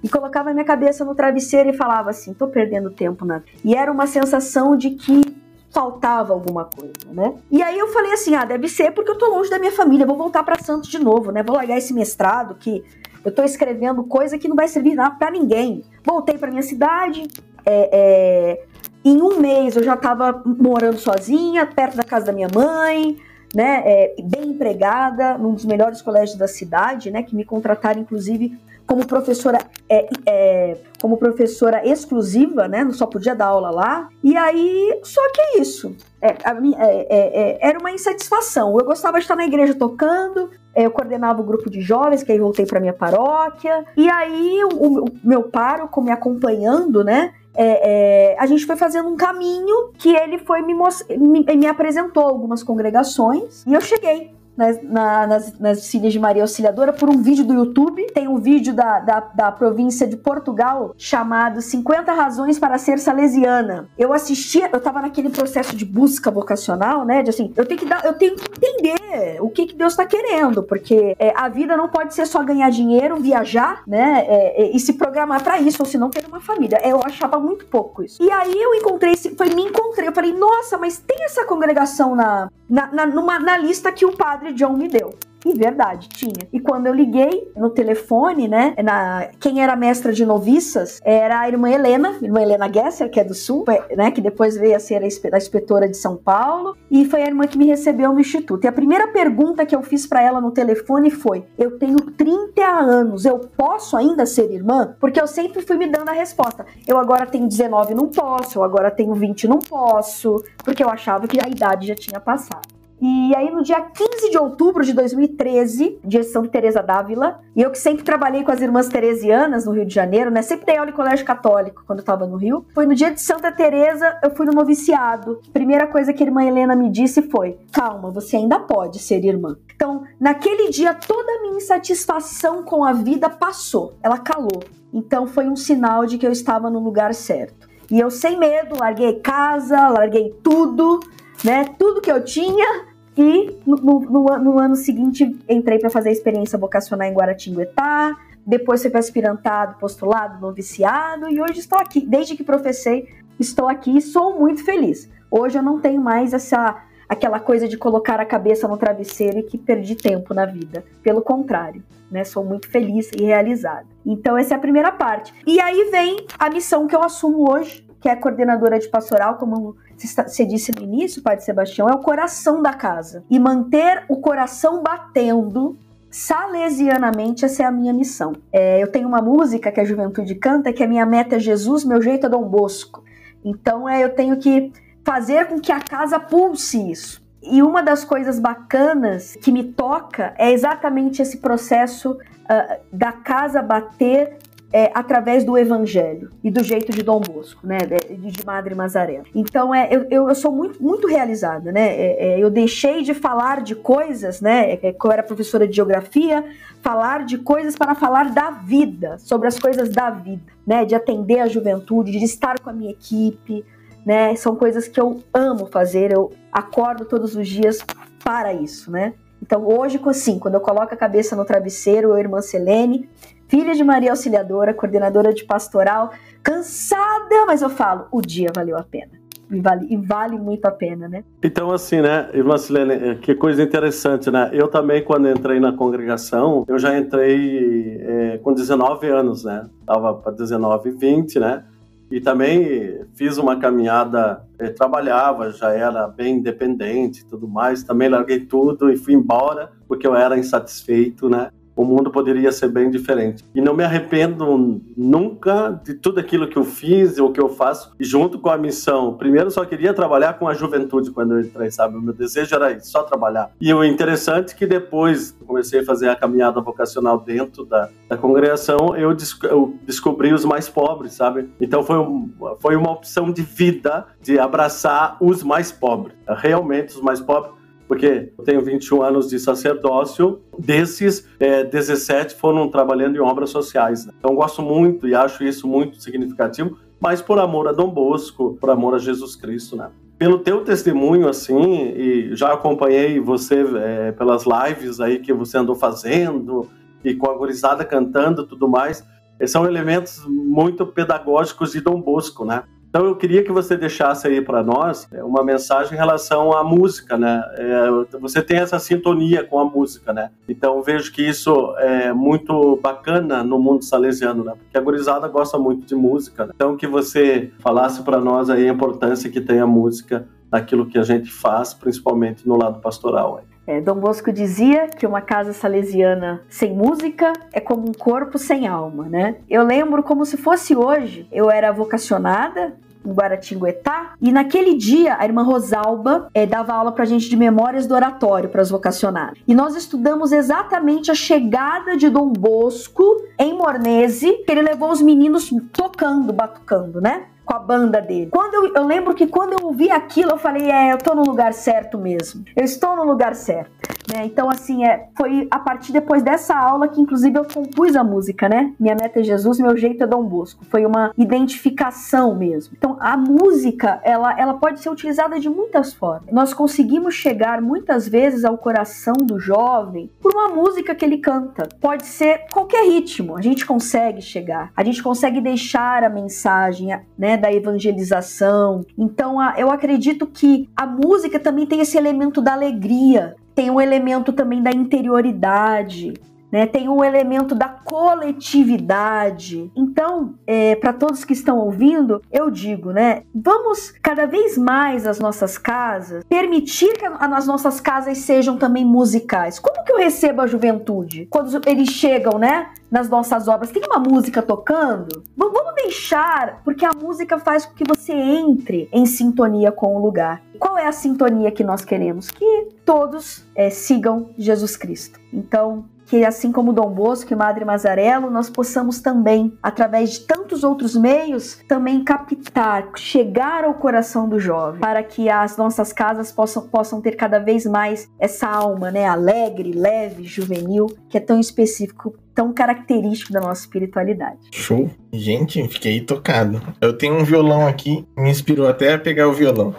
e 0.02 0.08
colocava 0.08 0.52
minha 0.52 0.64
cabeça 0.64 1.04
no 1.04 1.14
travesseiro 1.14 1.70
e 1.70 1.76
falava 1.76 2.10
assim: 2.10 2.34
tô 2.34 2.48
perdendo 2.48 2.90
tempo 2.90 3.24
na 3.24 3.38
vida. 3.38 3.58
E 3.64 3.74
era 3.74 3.90
uma 3.90 4.06
sensação 4.06 4.76
de 4.76 4.90
que 4.90 5.22
faltava 5.70 6.32
alguma 6.32 6.64
coisa, 6.64 7.12
né? 7.12 7.34
E 7.50 7.62
aí 7.62 7.78
eu 7.78 7.88
falei 7.88 8.12
assim: 8.12 8.34
ah, 8.34 8.44
deve 8.44 8.68
ser 8.68 8.92
porque 8.92 9.10
eu 9.10 9.18
tô 9.18 9.28
longe 9.28 9.50
da 9.50 9.58
minha 9.58 9.72
família, 9.72 10.06
vou 10.06 10.16
voltar 10.16 10.42
para 10.42 10.58
Santos 10.58 10.88
de 10.88 10.98
novo, 10.98 11.30
né? 11.30 11.42
Vou 11.42 11.56
largar 11.56 11.76
esse 11.76 11.92
mestrado 11.92 12.54
que 12.54 12.84
eu 13.24 13.32
tô 13.32 13.42
escrevendo 13.42 14.04
coisa 14.04 14.38
que 14.38 14.48
não 14.48 14.56
vai 14.56 14.68
servir 14.68 14.94
nada 14.94 15.16
para 15.16 15.30
ninguém. 15.30 15.84
Voltei 16.04 16.38
para 16.38 16.50
minha 16.50 16.62
cidade, 16.62 17.28
é, 17.66 17.90
é, 17.92 18.64
em 19.04 19.20
um 19.20 19.38
mês 19.38 19.76
eu 19.76 19.82
já 19.82 19.94
estava 19.94 20.42
morando 20.44 20.98
sozinha, 20.98 21.66
perto 21.66 21.96
da 21.96 22.02
casa 22.02 22.26
da 22.26 22.32
minha 22.32 22.48
mãe, 22.52 23.18
né? 23.54 23.82
É, 23.84 24.14
bem 24.22 24.50
empregada, 24.50 25.36
num 25.36 25.52
dos 25.52 25.64
melhores 25.64 26.00
colégios 26.00 26.38
da 26.38 26.48
cidade, 26.48 27.10
né? 27.10 27.22
Que 27.22 27.36
me 27.36 27.44
contrataram, 27.44 28.00
inclusive, 28.00 28.58
como 28.88 29.06
professora 29.06 29.58
é, 29.86 30.08
é, 30.26 30.76
como 31.00 31.18
professora 31.18 31.86
exclusiva, 31.86 32.66
né? 32.66 32.82
Não 32.82 32.92
só 32.92 33.06
podia 33.06 33.34
dar 33.34 33.48
aula 33.48 33.70
lá. 33.70 34.08
E 34.24 34.34
aí, 34.34 34.98
só 35.04 35.20
que 35.30 35.40
é 35.40 35.60
isso. 35.60 35.94
É, 36.22 36.28
a, 36.42 36.56
é, 36.86 37.06
é, 37.08 37.40
é, 37.40 37.58
era 37.60 37.78
uma 37.78 37.92
insatisfação. 37.92 38.78
Eu 38.78 38.86
gostava 38.86 39.18
de 39.18 39.24
estar 39.24 39.36
na 39.36 39.44
igreja 39.44 39.74
tocando, 39.74 40.50
eu 40.74 40.90
coordenava 40.90 41.42
o 41.42 41.44
grupo 41.44 41.68
de 41.68 41.82
jovens, 41.82 42.22
que 42.22 42.32
aí 42.32 42.38
voltei 42.38 42.64
para 42.64 42.80
minha 42.80 42.94
paróquia. 42.94 43.84
E 43.94 44.08
aí, 44.08 44.64
o, 44.64 45.04
o 45.04 45.04
meu 45.22 45.42
pároco 45.44 46.00
me 46.00 46.10
acompanhando, 46.10 47.04
né? 47.04 47.34
É, 47.54 48.32
é, 48.32 48.36
a 48.38 48.46
gente 48.46 48.64
foi 48.64 48.76
fazendo 48.76 49.08
um 49.08 49.16
caminho 49.16 49.90
que 49.98 50.14
ele 50.14 50.38
foi 50.38 50.62
me, 50.62 50.74
me, 51.18 51.44
me 51.56 51.66
apresentou 51.66 52.22
algumas 52.22 52.62
congregações 52.62 53.66
e 53.66 53.74
eu 53.74 53.80
cheguei 53.80 54.37
nas, 54.58 54.82
na, 54.82 55.26
nas, 55.28 55.58
nas 55.60 55.88
filhas 55.88 56.12
de 56.12 56.18
Maria 56.18 56.42
Auxiliadora 56.42 56.92
por 56.92 57.08
um 57.08 57.22
vídeo 57.22 57.44
do 57.44 57.54
YouTube. 57.54 58.04
Tem 58.12 58.26
um 58.26 58.38
vídeo 58.38 58.74
da, 58.74 58.98
da, 58.98 59.20
da 59.20 59.52
província 59.52 60.04
de 60.04 60.16
Portugal 60.16 60.92
chamado 60.98 61.62
50 61.62 62.12
Razões 62.12 62.58
para 62.58 62.76
Ser 62.76 62.98
Salesiana. 62.98 63.88
Eu 63.96 64.12
assistia, 64.12 64.68
eu 64.72 64.80
tava 64.80 65.00
naquele 65.00 65.30
processo 65.30 65.76
de 65.76 65.84
busca 65.84 66.28
vocacional, 66.28 67.04
né? 67.04 67.22
De 67.22 67.30
assim, 67.30 67.52
eu 67.56 67.64
tenho 67.64 67.78
que 67.78 67.86
dar, 67.86 68.04
eu 68.04 68.14
tenho 68.14 68.34
que 68.34 68.44
entender 68.56 69.40
o 69.40 69.48
que, 69.48 69.66
que 69.66 69.76
Deus 69.76 69.94
tá 69.94 70.04
querendo, 70.04 70.64
porque 70.64 71.14
é, 71.20 71.32
a 71.36 71.48
vida 71.48 71.76
não 71.76 71.88
pode 71.88 72.12
ser 72.12 72.26
só 72.26 72.42
ganhar 72.42 72.68
dinheiro, 72.70 73.16
viajar, 73.16 73.82
né? 73.86 74.24
É, 74.26 74.62
é, 74.64 74.76
e 74.76 74.80
se 74.80 74.94
programar 74.94 75.42
para 75.44 75.60
isso, 75.60 75.80
ou 75.80 75.86
se 75.86 75.96
não 75.96 76.10
ter 76.10 76.26
uma 76.26 76.40
família. 76.40 76.80
Eu 76.84 77.00
achava 77.04 77.38
muito 77.38 77.64
pouco 77.66 78.02
isso. 78.02 78.20
E 78.20 78.28
aí 78.28 78.60
eu 78.60 78.74
encontrei, 78.74 79.14
foi 79.16 79.54
me 79.54 79.62
encontrei, 79.62 80.08
eu 80.08 80.12
falei, 80.12 80.32
nossa, 80.32 80.76
mas 80.76 80.98
tem 80.98 81.24
essa 81.24 81.44
congregação 81.44 82.16
na, 82.16 82.50
na, 82.68 82.92
na, 82.92 83.06
numa, 83.06 83.38
na 83.38 83.56
lista 83.56 83.92
que 83.92 84.04
o 84.04 84.16
padre 84.16 84.47
padre 84.48 84.54
John 84.54 84.76
me 84.76 84.88
deu. 84.88 85.14
E 85.46 85.54
verdade, 85.54 86.08
tinha. 86.08 86.48
E 86.52 86.58
quando 86.58 86.88
eu 86.88 86.92
liguei 86.92 87.52
no 87.56 87.70
telefone, 87.70 88.48
né, 88.48 88.74
na, 88.82 89.28
quem 89.38 89.62
era 89.62 89.76
mestra 89.76 90.12
de 90.12 90.26
noviças 90.26 91.00
era 91.04 91.40
a 91.40 91.48
irmã 91.48 91.70
Helena, 91.70 92.16
irmã 92.20 92.42
Helena 92.42 92.70
Gesser, 92.70 93.08
que 93.08 93.20
é 93.20 93.24
do 93.24 93.34
Sul, 93.34 93.64
né, 93.96 94.10
que 94.10 94.20
depois 94.20 94.56
veio 94.56 94.74
a 94.74 94.80
ser 94.80 95.00
a 95.00 95.06
inspetora 95.38 95.88
de 95.88 95.96
São 95.96 96.16
Paulo, 96.16 96.76
e 96.90 97.04
foi 97.04 97.22
a 97.22 97.26
irmã 97.26 97.46
que 97.46 97.56
me 97.56 97.66
recebeu 97.66 98.12
no 98.12 98.18
instituto. 98.18 98.64
E 98.64 98.68
a 98.68 98.72
primeira 98.72 99.08
pergunta 99.08 99.64
que 99.64 99.76
eu 99.76 99.82
fiz 99.82 100.08
para 100.08 100.20
ela 100.20 100.40
no 100.40 100.50
telefone 100.50 101.08
foi: 101.08 101.44
Eu 101.56 101.78
tenho 101.78 101.98
30 101.98 102.66
anos, 102.66 103.24
eu 103.24 103.38
posso 103.38 103.96
ainda 103.96 104.26
ser 104.26 104.50
irmã? 104.50 104.96
Porque 104.98 105.20
eu 105.20 105.28
sempre 105.28 105.62
fui 105.62 105.76
me 105.76 105.86
dando 105.86 106.08
a 106.08 106.12
resposta. 106.12 106.66
Eu 106.86 106.98
agora 106.98 107.26
tenho 107.26 107.46
19, 107.46 107.94
não 107.94 108.08
posso, 108.08 108.58
eu 108.58 108.64
agora 108.64 108.90
tenho 108.90 109.14
20, 109.14 109.46
não 109.46 109.60
posso, 109.60 110.42
porque 110.64 110.82
eu 110.82 110.90
achava 110.90 111.28
que 111.28 111.38
a 111.40 111.48
idade 111.48 111.86
já 111.86 111.94
tinha 111.94 112.18
passado. 112.18 112.77
E 113.00 113.34
aí, 113.36 113.50
no 113.50 113.62
dia 113.62 113.80
15 113.80 114.30
de 114.30 114.38
outubro 114.38 114.84
de 114.84 114.92
2013, 114.92 116.00
dia 116.04 116.20
de 116.20 116.48
Teresa 116.48 116.82
d'Ávila, 116.82 117.40
e 117.54 117.62
eu 117.62 117.70
que 117.70 117.78
sempre 117.78 118.02
trabalhei 118.02 118.42
com 118.42 118.50
as 118.50 118.60
irmãs 118.60 118.88
teresianas 118.88 119.64
no 119.64 119.72
Rio 119.72 119.86
de 119.86 119.94
Janeiro, 119.94 120.30
né? 120.30 120.42
Sempre 120.42 120.66
dei 120.66 120.76
aula 120.76 120.90
em 120.90 120.94
colégio 120.94 121.24
católico 121.24 121.84
quando 121.86 122.00
eu 122.00 122.04
tava 122.04 122.26
no 122.26 122.36
Rio. 122.36 122.66
Foi 122.74 122.86
no 122.86 122.94
dia 122.94 123.12
de 123.12 123.20
Santa 123.20 123.52
Teresa, 123.52 124.18
eu 124.22 124.30
fui 124.30 124.46
no 124.46 124.52
noviciado. 124.52 125.40
Primeira 125.52 125.86
coisa 125.86 126.12
que 126.12 126.22
a 126.22 126.26
irmã 126.26 126.44
Helena 126.44 126.74
me 126.74 126.90
disse 126.90 127.22
foi: 127.22 127.58
"Calma, 127.72 128.10
você 128.10 128.36
ainda 128.36 128.58
pode 128.58 128.98
ser 128.98 129.24
irmã". 129.24 129.56
Então, 129.74 130.02
naquele 130.18 130.70
dia 130.70 130.92
toda 130.92 131.30
a 131.30 131.42
minha 131.42 131.58
insatisfação 131.58 132.64
com 132.64 132.84
a 132.84 132.92
vida 132.92 133.30
passou. 133.30 133.94
Ela 134.02 134.18
calou. 134.18 134.62
Então, 134.92 135.26
foi 135.26 135.48
um 135.48 135.54
sinal 135.54 136.04
de 136.04 136.18
que 136.18 136.26
eu 136.26 136.32
estava 136.32 136.68
no 136.68 136.80
lugar 136.80 137.14
certo. 137.14 137.68
E 137.90 138.00
eu 138.00 138.10
sem 138.10 138.38
medo, 138.38 138.76
larguei 138.78 139.20
casa, 139.20 139.88
larguei 139.88 140.34
tudo, 140.42 141.00
né? 141.44 141.64
Tudo 141.78 142.00
que 142.00 142.10
eu 142.10 142.24
tinha 142.24 142.87
e 143.18 143.58
no, 143.66 143.76
no, 143.76 144.38
no 144.38 144.58
ano 144.60 144.76
seguinte 144.76 145.36
entrei 145.48 145.80
para 145.80 145.90
fazer 145.90 146.10
a 146.10 146.12
experiência 146.12 146.56
vocacional 146.56 147.08
em 147.08 147.12
Guaratinguetá, 147.12 148.16
depois 148.46 148.80
fui 148.80 148.90
para 148.90 149.00
aspirantado, 149.00 149.76
postulado, 149.78 150.40
noviciado 150.40 151.28
e 151.28 151.42
hoje 151.42 151.58
estou 151.58 151.78
aqui. 151.78 152.00
Desde 152.00 152.36
que 152.36 152.44
professei, 152.44 153.08
estou 153.38 153.68
aqui 153.68 153.96
e 153.96 154.00
sou 154.00 154.38
muito 154.38 154.64
feliz. 154.64 155.10
Hoje 155.28 155.58
eu 155.58 155.62
não 155.62 155.80
tenho 155.80 156.00
mais 156.00 156.32
essa 156.32 156.84
aquela 157.08 157.40
coisa 157.40 157.66
de 157.66 157.76
colocar 157.76 158.20
a 158.20 158.24
cabeça 158.24 158.68
no 158.68 158.76
travesseiro 158.76 159.38
e 159.38 159.42
que 159.42 159.58
perdi 159.58 159.96
tempo 159.96 160.32
na 160.32 160.46
vida. 160.46 160.84
Pelo 161.02 161.22
contrário, 161.22 161.82
né? 162.10 162.22
Sou 162.22 162.44
muito 162.44 162.68
feliz 162.68 163.10
e 163.18 163.24
realizada. 163.24 163.86
Então 164.06 164.38
essa 164.38 164.54
é 164.54 164.56
a 164.56 164.60
primeira 164.60 164.92
parte. 164.92 165.34
E 165.44 165.60
aí 165.60 165.90
vem 165.90 166.24
a 166.38 166.48
missão 166.48 166.86
que 166.86 166.94
eu 166.94 167.02
assumo 167.02 167.50
hoje, 167.50 167.84
que 168.00 168.08
é 168.08 168.14
coordenadora 168.14 168.78
de 168.78 168.88
pastoral, 168.88 169.36
como 169.36 169.76
você 169.96 170.44
disse 170.44 170.72
no 170.72 170.82
início, 170.82 171.22
Padre 171.22 171.44
Sebastião, 171.44 171.88
é 171.88 171.94
o 171.94 171.98
coração 171.98 172.62
da 172.62 172.72
casa. 172.72 173.24
E 173.28 173.38
manter 173.38 174.04
o 174.08 174.16
coração 174.18 174.82
batendo 174.82 175.76
salesianamente, 176.10 177.44
essa 177.44 177.62
é 177.62 177.66
a 177.66 177.70
minha 177.70 177.92
missão. 177.92 178.32
É, 178.52 178.82
eu 178.82 178.90
tenho 178.90 179.08
uma 179.08 179.20
música 179.20 179.70
que 179.70 179.80
a 179.80 179.84
juventude 179.84 180.34
canta, 180.36 180.72
que 180.72 180.82
a 180.82 180.88
minha 180.88 181.04
meta 181.04 181.36
é 181.36 181.38
Jesus, 181.38 181.84
meu 181.84 182.00
jeito 182.00 182.26
é 182.26 182.28
Dom 182.28 182.48
Bosco. 182.48 183.02
Então 183.44 183.88
é, 183.88 184.02
eu 184.02 184.14
tenho 184.14 184.36
que 184.36 184.72
fazer 185.04 185.46
com 185.46 185.58
que 185.60 185.72
a 185.72 185.80
casa 185.80 186.18
pulse 186.20 186.90
isso. 186.90 187.22
E 187.42 187.62
uma 187.62 187.82
das 187.82 188.04
coisas 188.04 188.38
bacanas 188.38 189.36
que 189.36 189.52
me 189.52 189.64
toca 189.64 190.34
é 190.36 190.52
exatamente 190.52 191.22
esse 191.22 191.38
processo 191.38 192.12
uh, 192.12 192.80
da 192.92 193.12
casa 193.12 193.62
bater 193.62 194.36
é, 194.72 194.90
através 194.94 195.44
do 195.44 195.56
evangelho 195.56 196.30
e 196.44 196.50
do 196.50 196.62
jeito 196.62 196.92
de 196.92 197.02
Dom 197.02 197.20
Bosco, 197.20 197.66
né, 197.66 197.78
de 197.78 198.44
Madre 198.44 198.74
Mazaré. 198.74 199.22
Então 199.34 199.74
é, 199.74 199.88
eu, 199.90 200.06
eu 200.10 200.34
sou 200.34 200.52
muito, 200.52 200.82
muito 200.82 201.06
realizada, 201.06 201.72
né? 201.72 201.88
É, 201.88 202.34
é, 202.34 202.38
eu 202.38 202.50
deixei 202.50 203.02
de 203.02 203.14
falar 203.14 203.62
de 203.62 203.74
coisas, 203.74 204.40
né? 204.40 204.74
É, 204.74 204.94
eu 205.02 205.12
era 205.12 205.22
professora 205.22 205.66
de 205.66 205.74
geografia, 205.74 206.44
falar 206.82 207.24
de 207.24 207.38
coisas 207.38 207.76
para 207.76 207.94
falar 207.94 208.30
da 208.32 208.50
vida, 208.50 209.16
sobre 209.18 209.48
as 209.48 209.58
coisas 209.58 209.88
da 209.88 210.10
vida, 210.10 210.42
né? 210.66 210.84
De 210.84 210.94
atender 210.94 211.40
a 211.40 211.46
juventude, 211.46 212.12
de 212.12 212.24
estar 212.24 212.60
com 212.60 212.68
a 212.68 212.72
minha 212.72 212.90
equipe, 212.90 213.64
né? 214.04 214.36
São 214.36 214.54
coisas 214.54 214.86
que 214.86 215.00
eu 215.00 215.22
amo 215.32 215.66
fazer. 215.66 216.12
Eu 216.12 216.30
acordo 216.52 217.06
todos 217.06 217.34
os 217.34 217.48
dias 217.48 217.78
para 218.22 218.52
isso, 218.52 218.90
né? 218.90 219.14
Então 219.40 219.66
hoje, 219.66 219.98
sim, 220.12 220.38
quando 220.38 220.54
eu 220.54 220.60
coloco 220.60 220.92
a 220.92 220.96
cabeça 220.96 221.34
no 221.34 221.44
travesseiro, 221.44 222.10
eu, 222.10 222.18
irmã 222.18 222.42
Selene, 222.42 223.08
filha 223.48 223.74
de 223.74 223.82
Maria 223.82 224.10
Auxiliadora, 224.10 224.72
coordenadora 224.72 225.32
de 225.32 225.44
pastoral, 225.44 226.10
cansada, 226.42 227.46
mas 227.46 227.62
eu 227.62 227.70
falo, 227.70 228.06
o 228.12 228.20
dia 228.20 228.50
valeu 228.54 228.76
a 228.76 228.82
pena. 228.82 229.18
E 229.50 229.60
vale, 229.60 229.86
e 229.88 229.96
vale 229.96 230.38
muito 230.38 230.66
a 230.66 230.70
pena, 230.70 231.08
né? 231.08 231.24
Então, 231.42 231.70
assim, 231.70 232.02
né, 232.02 232.28
irmã 232.34 232.58
Silene, 232.58 232.92
eh, 232.92 233.14
que 233.14 233.34
coisa 233.34 233.62
interessante, 233.62 234.30
né? 234.30 234.50
Eu 234.52 234.68
também, 234.68 235.02
quando 235.02 235.26
entrei 235.26 235.58
na 235.58 235.72
congregação, 235.72 236.66
eu 236.68 236.78
já 236.78 236.98
entrei 236.98 237.98
é, 237.98 238.38
com 238.42 238.52
19 238.52 239.08
anos, 239.08 239.44
né? 239.44 239.66
Tava 239.86 240.12
para 240.14 240.32
19 240.32 240.90
e 240.90 240.92
20, 240.92 241.38
né? 241.38 241.64
e 242.10 242.20
também 242.20 243.00
fiz 243.14 243.36
uma 243.36 243.58
caminhada, 243.58 244.42
eh, 244.58 244.70
trabalhava, 244.70 245.50
já 245.52 245.72
era 245.72 246.08
bem 246.08 246.36
independente 246.36 247.20
e 247.20 247.24
tudo 247.26 247.46
mais, 247.46 247.82
também 247.82 248.08
larguei 248.08 248.40
tudo 248.40 248.90
e 248.90 248.96
fui 248.96 249.12
embora 249.12 249.70
porque 249.86 250.06
eu 250.06 250.14
era 250.14 250.38
insatisfeito, 250.38 251.28
né? 251.28 251.50
O 251.78 251.84
mundo 251.84 252.10
poderia 252.10 252.50
ser 252.50 252.68
bem 252.68 252.90
diferente. 252.90 253.44
E 253.54 253.60
não 253.60 253.72
me 253.72 253.84
arrependo 253.84 254.82
nunca 254.96 255.80
de 255.84 255.94
tudo 255.94 256.18
aquilo 256.18 256.48
que 256.48 256.56
eu 256.56 256.64
fiz 256.64 257.18
ou 257.18 257.30
que 257.30 257.40
eu 257.40 257.48
faço, 257.48 257.94
e 258.00 258.04
junto 258.04 258.40
com 258.40 258.50
a 258.50 258.58
missão. 258.58 259.14
Primeiro, 259.14 259.48
só 259.48 259.64
queria 259.64 259.94
trabalhar 259.94 260.40
com 260.40 260.48
a 260.48 260.54
juventude 260.54 261.12
quando 261.12 261.34
eu 261.34 261.40
entrei, 261.40 261.70
sabe? 261.70 261.96
O 261.96 262.02
meu 262.02 262.12
desejo 262.12 262.52
era 262.52 262.72
isso, 262.72 262.90
só 262.90 263.04
trabalhar. 263.04 263.52
E 263.60 263.72
o 263.72 263.84
interessante 263.84 264.54
é 264.54 264.56
que 264.56 264.66
depois 264.66 265.36
comecei 265.46 265.80
a 265.80 265.84
fazer 265.84 266.08
a 266.08 266.16
caminhada 266.16 266.60
vocacional 266.60 267.20
dentro 267.20 267.64
da, 267.64 267.88
da 268.08 268.16
congregação, 268.16 268.96
eu, 268.96 269.14
des 269.14 269.38
eu 269.44 269.76
descobri 269.86 270.32
os 270.32 270.44
mais 270.44 270.68
pobres, 270.68 271.12
sabe? 271.12 271.48
Então 271.60 271.84
foi, 271.84 271.98
um, 271.98 272.28
foi 272.58 272.74
uma 272.74 272.90
opção 272.90 273.30
de 273.30 273.42
vida 273.42 274.04
de 274.20 274.36
abraçar 274.36 275.16
os 275.20 275.44
mais 275.44 275.70
pobres, 275.70 276.16
realmente 276.26 276.96
os 276.96 277.00
mais 277.00 277.20
pobres 277.20 277.57
porque 277.88 278.30
eu 278.36 278.44
tenho 278.44 278.60
21 278.60 279.02
anos 279.02 279.28
de 279.30 279.38
sacerdócio, 279.38 280.40
desses, 280.58 281.26
é, 281.40 281.64
17 281.64 282.34
foram 282.34 282.68
trabalhando 282.68 283.16
em 283.16 283.20
obras 283.20 283.48
sociais. 283.48 284.04
Né? 284.04 284.12
Então, 284.18 284.34
gosto 284.34 284.60
muito 284.60 285.08
e 285.08 285.14
acho 285.14 285.42
isso 285.42 285.66
muito 285.66 286.00
significativo, 286.00 286.78
mas 287.00 287.22
por 287.22 287.38
amor 287.38 287.66
a 287.66 287.72
Dom 287.72 287.88
Bosco, 287.88 288.58
por 288.60 288.68
amor 288.68 288.94
a 288.94 288.98
Jesus 288.98 289.34
Cristo, 289.34 289.74
né? 289.74 289.88
Pelo 290.18 290.40
teu 290.40 290.64
testemunho, 290.64 291.28
assim, 291.28 291.92
e 291.96 292.36
já 292.36 292.52
acompanhei 292.52 293.20
você 293.20 293.64
é, 293.76 294.12
pelas 294.12 294.44
lives 294.44 295.00
aí 295.00 295.20
que 295.20 295.32
você 295.32 295.56
andou 295.56 295.76
fazendo, 295.76 296.68
e 297.04 297.14
com 297.14 297.30
a 297.30 297.34
gurizada 297.34 297.84
cantando 297.84 298.44
tudo 298.44 298.68
mais, 298.68 299.06
são 299.46 299.64
elementos 299.64 300.26
muito 300.26 300.84
pedagógicos 300.84 301.70
de 301.70 301.80
Dom 301.80 302.00
Bosco, 302.00 302.44
né? 302.44 302.64
Então 302.88 303.04
eu 303.04 303.16
queria 303.16 303.44
que 303.44 303.52
você 303.52 303.76
deixasse 303.76 304.26
aí 304.26 304.40
para 304.40 304.62
nós 304.62 305.06
é, 305.12 305.22
uma 305.22 305.44
mensagem 305.44 305.92
em 305.92 305.96
relação 305.96 306.52
à 306.52 306.64
música, 306.64 307.18
né? 307.18 307.44
É, 307.54 308.18
você 308.18 308.40
tem 308.42 308.58
essa 308.58 308.78
sintonia 308.78 309.44
com 309.44 309.58
a 309.58 309.64
música, 309.64 310.12
né? 310.12 310.30
Então 310.48 310.82
vejo 310.82 311.12
que 311.12 311.22
isso 311.22 311.74
é 311.78 312.12
muito 312.12 312.78
bacana 312.82 313.44
no 313.44 313.58
mundo 313.58 313.84
salesiano, 313.84 314.42
né? 314.42 314.54
Porque 314.58 314.78
a 314.78 314.80
gurizada 314.80 315.28
gosta 315.28 315.58
muito 315.58 315.86
de 315.86 315.94
música. 315.94 316.46
Né? 316.46 316.52
Então 316.54 316.76
que 316.76 316.86
você 316.86 317.50
falasse 317.58 318.02
para 318.02 318.20
nós 318.20 318.48
aí 318.48 318.68
a 318.68 318.72
importância 318.72 319.30
que 319.30 319.40
tem 319.40 319.60
a 319.60 319.66
música 319.66 320.26
naquilo 320.50 320.86
que 320.86 320.98
a 320.98 321.02
gente 321.02 321.30
faz, 321.30 321.74
principalmente 321.74 322.48
no 322.48 322.56
lado 322.56 322.80
pastoral. 322.80 323.42
É, 323.68 323.82
Dom 323.82 323.96
Bosco 323.96 324.32
dizia 324.32 324.88
que 324.88 325.06
uma 325.06 325.20
casa 325.20 325.52
salesiana 325.52 326.40
sem 326.48 326.72
música 326.74 327.34
é 327.52 327.60
como 327.60 327.86
um 327.86 327.92
corpo 327.92 328.38
sem 328.38 328.66
alma, 328.66 329.04
né? 329.10 329.36
Eu 329.46 329.62
lembro 329.62 330.02
como 330.02 330.24
se 330.24 330.38
fosse 330.38 330.74
hoje. 330.74 331.28
Eu 331.30 331.50
era 331.50 331.70
vocacionada 331.70 332.74
em 333.04 333.12
Guaratinguetá. 333.12 334.14
E 334.22 334.32
naquele 334.32 334.74
dia, 334.74 335.16
a 335.18 335.24
irmã 335.26 335.42
Rosalba 335.42 336.30
é, 336.32 336.46
dava 336.46 336.72
aula 336.72 336.92
pra 336.92 337.04
gente 337.04 337.28
de 337.28 337.36
memórias 337.36 337.86
do 337.86 337.94
oratório 337.94 338.48
para 338.48 338.62
os 338.62 338.70
vocacionados. 338.70 339.38
E 339.46 339.54
nós 339.54 339.76
estudamos 339.76 340.32
exatamente 340.32 341.10
a 341.10 341.14
chegada 341.14 341.94
de 341.94 342.08
Dom 342.08 342.32
Bosco 342.32 343.22
em 343.38 343.52
Mornese, 343.52 344.32
que 344.46 344.50
ele 344.50 344.62
levou 344.62 344.90
os 344.90 345.02
meninos 345.02 345.50
tocando, 345.74 346.32
batucando, 346.32 347.02
né? 347.02 347.26
Com 347.48 347.56
a 347.56 347.58
banda 347.58 347.98
dele. 348.02 348.28
Quando 348.30 348.52
eu, 348.52 348.74
eu 348.74 348.86
lembro 348.86 349.14
que 349.14 349.26
quando 349.26 349.54
eu 349.54 349.66
ouvi 349.66 349.90
aquilo, 349.90 350.32
eu 350.32 350.38
falei, 350.38 350.70
é, 350.70 350.92
eu 350.92 350.98
tô 350.98 351.14
no 351.14 351.22
lugar 351.22 351.54
certo 351.54 351.96
mesmo. 351.96 352.44
Eu 352.54 352.62
estou 352.62 352.94
no 352.94 353.04
lugar 353.04 353.34
certo. 353.34 353.87
Né? 354.12 354.24
Então, 354.24 354.50
assim, 354.50 354.84
é, 354.84 355.08
foi 355.16 355.48
a 355.50 355.58
partir 355.58 355.92
depois 355.92 356.22
dessa 356.22 356.56
aula 356.56 356.88
que, 356.88 357.00
inclusive, 357.00 357.38
eu 357.38 357.44
compus 357.44 357.96
a 357.96 358.04
música, 358.04 358.48
né? 358.48 358.74
Minha 358.78 358.94
meta 358.94 359.20
é 359.20 359.22
Jesus, 359.22 359.58
meu 359.58 359.76
jeito 359.76 360.04
é 360.04 360.06
Dom 360.06 360.24
Bosco. 360.24 360.64
Foi 360.64 360.84
uma 360.84 361.12
identificação 361.16 362.34
mesmo. 362.34 362.74
Então, 362.76 362.96
a 363.00 363.16
música, 363.16 364.00
ela, 364.02 364.38
ela 364.38 364.54
pode 364.54 364.80
ser 364.80 364.90
utilizada 364.90 365.38
de 365.38 365.48
muitas 365.48 365.92
formas. 365.92 366.32
Nós 366.32 366.52
conseguimos 366.52 367.14
chegar 367.14 367.60
muitas 367.60 368.08
vezes 368.08 368.44
ao 368.44 368.58
coração 368.58 369.14
do 369.14 369.38
jovem 369.38 370.10
por 370.20 370.32
uma 370.32 370.48
música 370.48 370.94
que 370.94 371.04
ele 371.04 371.18
canta. 371.18 371.68
Pode 371.80 372.06
ser 372.06 372.46
qualquer 372.50 372.86
ritmo, 372.86 373.36
a 373.36 373.42
gente 373.42 373.66
consegue 373.66 374.20
chegar. 374.20 374.72
A 374.76 374.84
gente 374.84 375.02
consegue 375.02 375.40
deixar 375.40 376.02
a 376.04 376.08
mensagem, 376.08 376.88
né? 377.16 377.36
da 377.36 377.52
evangelização. 377.52 378.84
Então, 378.96 379.36
eu 379.56 379.70
acredito 379.70 380.26
que 380.26 380.68
a 380.76 380.86
música 380.86 381.38
também 381.38 381.66
tem 381.66 381.80
esse 381.80 381.96
elemento 381.96 382.40
da 382.40 382.52
alegria, 382.52 383.36
tem 383.58 383.72
um 383.72 383.80
elemento 383.80 384.32
também 384.32 384.62
da 384.62 384.70
interioridade. 384.70 386.14
Né, 386.50 386.66
tem 386.66 386.88
um 386.88 387.04
elemento 387.04 387.54
da 387.54 387.68
coletividade. 387.68 389.70
Então, 389.76 390.34
é, 390.46 390.74
para 390.76 390.94
todos 390.94 391.24
que 391.24 391.34
estão 391.34 391.58
ouvindo, 391.58 392.22
eu 392.32 392.50
digo, 392.50 392.90
né? 392.90 393.22
Vamos 393.34 393.90
cada 394.02 394.26
vez 394.26 394.56
mais 394.56 395.06
as 395.06 395.18
nossas 395.18 395.58
casas 395.58 396.24
permitir 396.24 396.94
que 396.94 397.04
as 397.04 397.46
nossas 397.46 397.80
casas 397.80 398.18
sejam 398.18 398.56
também 398.56 398.84
musicais. 398.84 399.58
Como 399.58 399.84
que 399.84 399.92
eu 399.92 399.98
recebo 399.98 400.40
a 400.40 400.46
juventude 400.46 401.28
quando 401.30 401.60
eles 401.66 401.90
chegam, 401.90 402.38
né? 402.38 402.68
nas 402.90 403.08
nossas 403.08 403.48
obras 403.48 403.70
tem 403.70 403.82
uma 403.84 403.98
música 403.98 404.42
tocando, 404.42 405.22
vamos 405.36 405.74
deixar, 405.74 406.62
porque 406.64 406.84
a 406.84 406.92
música 406.92 407.38
faz 407.38 407.66
com 407.66 407.74
que 407.74 407.84
você 407.86 408.12
entre 408.12 408.88
em 408.92 409.06
sintonia 409.06 409.70
com 409.70 409.96
o 409.96 410.02
lugar. 410.02 410.42
Qual 410.58 410.76
é 410.76 410.86
a 410.86 410.92
sintonia 410.92 411.52
que 411.52 411.62
nós 411.62 411.84
queremos? 411.84 412.30
Que 412.30 412.68
todos 412.84 413.46
é, 413.54 413.70
sigam 413.70 414.30
Jesus 414.36 414.76
Cristo. 414.76 415.20
Então, 415.32 415.84
que 416.08 416.24
assim 416.24 416.50
como 416.50 416.72
Dom 416.72 416.90
Bosco 416.90 417.32
e 417.32 417.36
Madre 417.36 417.64
Mazarello, 417.64 418.30
nós 418.30 418.48
possamos 418.48 419.00
também, 419.00 419.56
através 419.62 420.12
de 420.12 420.20
tantos 420.20 420.64
outros 420.64 420.96
meios, 420.96 421.60
também 421.68 422.02
captar, 422.02 422.88
chegar 422.96 423.62
ao 423.62 423.74
coração 423.74 424.26
do 424.26 424.40
jovem, 424.40 424.80
para 424.80 425.02
que 425.02 425.28
as 425.28 425.58
nossas 425.58 425.92
casas 425.92 426.32
possam, 426.32 426.66
possam 426.66 427.00
ter 427.00 427.14
cada 427.14 427.38
vez 427.38 427.66
mais 427.66 428.08
essa 428.18 428.48
alma, 428.48 428.90
né, 428.90 429.06
alegre, 429.06 429.72
leve, 429.72 430.24
juvenil, 430.24 430.86
que 431.10 431.18
é 431.18 431.20
tão 431.20 431.38
específico 431.38 432.14
tão 432.38 432.52
característico 432.52 433.32
da 433.32 433.40
nossa 433.40 433.62
espiritualidade. 433.62 434.38
Show. 434.52 434.88
Gente, 435.12 435.66
fiquei 435.66 436.00
tocado. 436.00 436.62
Eu 436.80 436.92
tenho 436.92 437.14
um 437.18 437.24
violão 437.24 437.66
aqui, 437.66 438.06
me 438.16 438.30
inspirou 438.30 438.68
até 438.68 438.94
a 438.94 438.98
pegar 438.98 439.26
o 439.26 439.32
violão. 439.32 439.74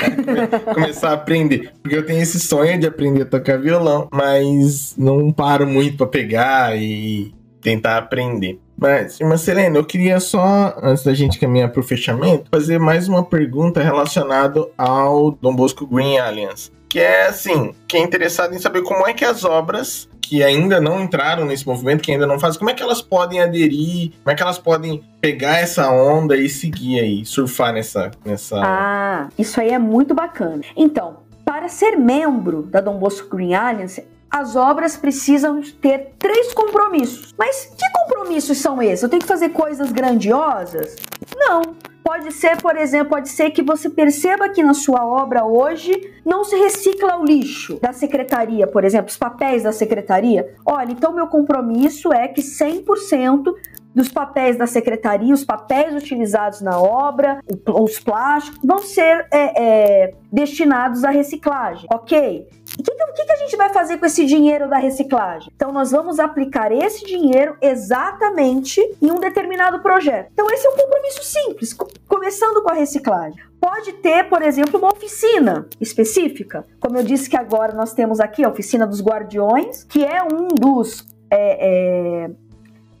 Começar 0.72 1.10
a 1.10 1.12
aprender. 1.12 1.70
Porque 1.82 1.94
eu 1.94 2.06
tenho 2.06 2.22
esse 2.22 2.40
sonho 2.40 2.80
de 2.80 2.86
aprender 2.86 3.22
a 3.22 3.26
tocar 3.26 3.58
violão, 3.58 4.08
mas 4.10 4.94
não 4.96 5.30
paro 5.30 5.66
muito 5.66 5.98
para 5.98 6.06
pegar 6.06 6.74
e 6.78 7.34
tentar 7.60 7.98
aprender. 7.98 8.58
Mas, 8.74 9.20
irmã 9.20 9.36
Selena, 9.36 9.76
eu 9.76 9.84
queria 9.84 10.18
só, 10.18 10.74
antes 10.82 11.04
da 11.04 11.12
gente 11.12 11.38
caminhar 11.38 11.70
para 11.70 11.80
o 11.80 11.84
fechamento, 11.84 12.48
fazer 12.50 12.78
mais 12.78 13.06
uma 13.06 13.22
pergunta 13.22 13.82
relacionada 13.82 14.66
ao 14.78 15.32
Dom 15.32 15.54
Bosco 15.54 15.86
Green 15.86 16.16
Alliance. 16.16 16.72
Que 16.92 17.00
é 17.00 17.26
assim, 17.26 17.74
que 17.88 17.96
é 17.96 18.00
interessado 18.00 18.54
em 18.54 18.58
saber 18.58 18.82
como 18.82 19.06
é 19.06 19.14
que 19.14 19.24
as 19.24 19.46
obras 19.46 20.06
que 20.20 20.44
ainda 20.44 20.78
não 20.78 21.00
entraram 21.00 21.46
nesse 21.46 21.66
movimento, 21.66 22.02
que 22.02 22.12
ainda 22.12 22.26
não 22.26 22.38
fazem, 22.38 22.58
como 22.58 22.68
é 22.68 22.74
que 22.74 22.82
elas 22.82 23.00
podem 23.00 23.40
aderir? 23.40 24.12
Como 24.22 24.30
é 24.30 24.34
que 24.34 24.42
elas 24.42 24.58
podem 24.58 25.02
pegar 25.18 25.56
essa 25.56 25.90
onda 25.90 26.36
e 26.36 26.50
seguir 26.50 27.00
aí, 27.00 27.24
surfar 27.24 27.72
nessa. 27.72 28.10
nessa... 28.26 28.60
Ah, 28.62 29.28
isso 29.38 29.58
aí 29.58 29.70
é 29.70 29.78
muito 29.78 30.12
bacana. 30.12 30.60
Então, 30.76 31.20
para 31.46 31.66
ser 31.66 31.96
membro 31.96 32.64
da 32.64 32.82
Dom 32.82 32.98
Bosco 32.98 33.34
Green 33.34 33.54
Alliance, 33.54 34.04
as 34.30 34.54
obras 34.54 34.94
precisam 34.94 35.62
ter 35.80 36.12
três 36.18 36.52
compromissos. 36.52 37.32
Mas 37.38 37.72
que 37.74 37.90
compromissos 37.92 38.58
são 38.58 38.82
esses? 38.82 39.02
Eu 39.02 39.08
tenho 39.08 39.22
que 39.22 39.28
fazer 39.28 39.48
coisas 39.48 39.90
grandiosas? 39.90 40.94
Não. 41.44 41.62
Pode 42.04 42.32
ser, 42.32 42.60
por 42.60 42.76
exemplo, 42.76 43.10
pode 43.10 43.28
ser 43.28 43.50
que 43.50 43.62
você 43.62 43.88
perceba 43.88 44.48
que 44.48 44.62
na 44.62 44.74
sua 44.74 45.06
obra 45.06 45.44
hoje 45.44 45.92
não 46.24 46.44
se 46.44 46.56
recicla 46.56 47.16
o 47.16 47.24
lixo 47.24 47.78
da 47.80 47.92
secretaria, 47.92 48.66
por 48.66 48.84
exemplo, 48.84 49.08
os 49.08 49.16
papéis 49.16 49.62
da 49.62 49.72
secretaria. 49.72 50.54
Olha, 50.66 50.90
então 50.90 51.14
meu 51.14 51.28
compromisso 51.28 52.12
é 52.12 52.26
que 52.26 52.42
100% 52.42 53.54
dos 53.94 54.08
papéis 54.08 54.56
da 54.56 54.66
secretaria, 54.66 55.34
os 55.34 55.44
papéis 55.44 55.94
utilizados 55.94 56.60
na 56.60 56.80
obra, 56.80 57.40
os 57.68 57.98
plásticos, 58.00 58.58
vão 58.64 58.78
ser 58.78 59.26
é, 59.30 59.62
é, 59.62 60.14
destinados 60.32 61.04
à 61.04 61.10
reciclagem, 61.10 61.86
ok? 61.92 62.48
O 62.78 63.14
que, 63.14 63.26
que, 63.26 63.32
a 63.32 63.36
gente 63.36 63.56
vai 63.56 63.70
fazer 63.70 63.98
com 63.98 64.06
esse 64.06 64.24
dinheiro 64.24 64.68
da 64.68 64.78
reciclagem? 64.78 65.52
Então, 65.54 65.70
nós 65.70 65.90
vamos 65.90 66.18
aplicar 66.18 66.72
esse 66.72 67.04
dinheiro 67.04 67.56
exatamente 67.60 68.80
em 69.02 69.10
um 69.10 69.20
determinado 69.20 69.80
projeto. 69.80 70.30
Então, 70.32 70.46
esse 70.50 70.66
é 70.66 70.70
um 70.70 70.76
compromisso 70.76 71.22
simples, 71.22 71.76
começando 72.08 72.62
com 72.62 72.70
a 72.70 72.74
reciclagem. 72.74 73.38
Pode 73.60 73.92
ter, 73.94 74.28
por 74.28 74.42
exemplo, 74.42 74.78
uma 74.78 74.92
oficina 74.92 75.66
específica. 75.80 76.64
Como 76.80 76.96
eu 76.96 77.02
disse 77.02 77.28
que 77.28 77.36
agora 77.36 77.74
nós 77.74 77.92
temos 77.92 78.18
aqui 78.18 78.44
a 78.44 78.48
oficina 78.48 78.86
dos 78.86 79.02
guardiões, 79.02 79.84
que 79.84 80.04
é 80.04 80.22
um 80.22 80.48
dos 80.48 81.06
é, 81.30 82.24
é, 82.24 82.30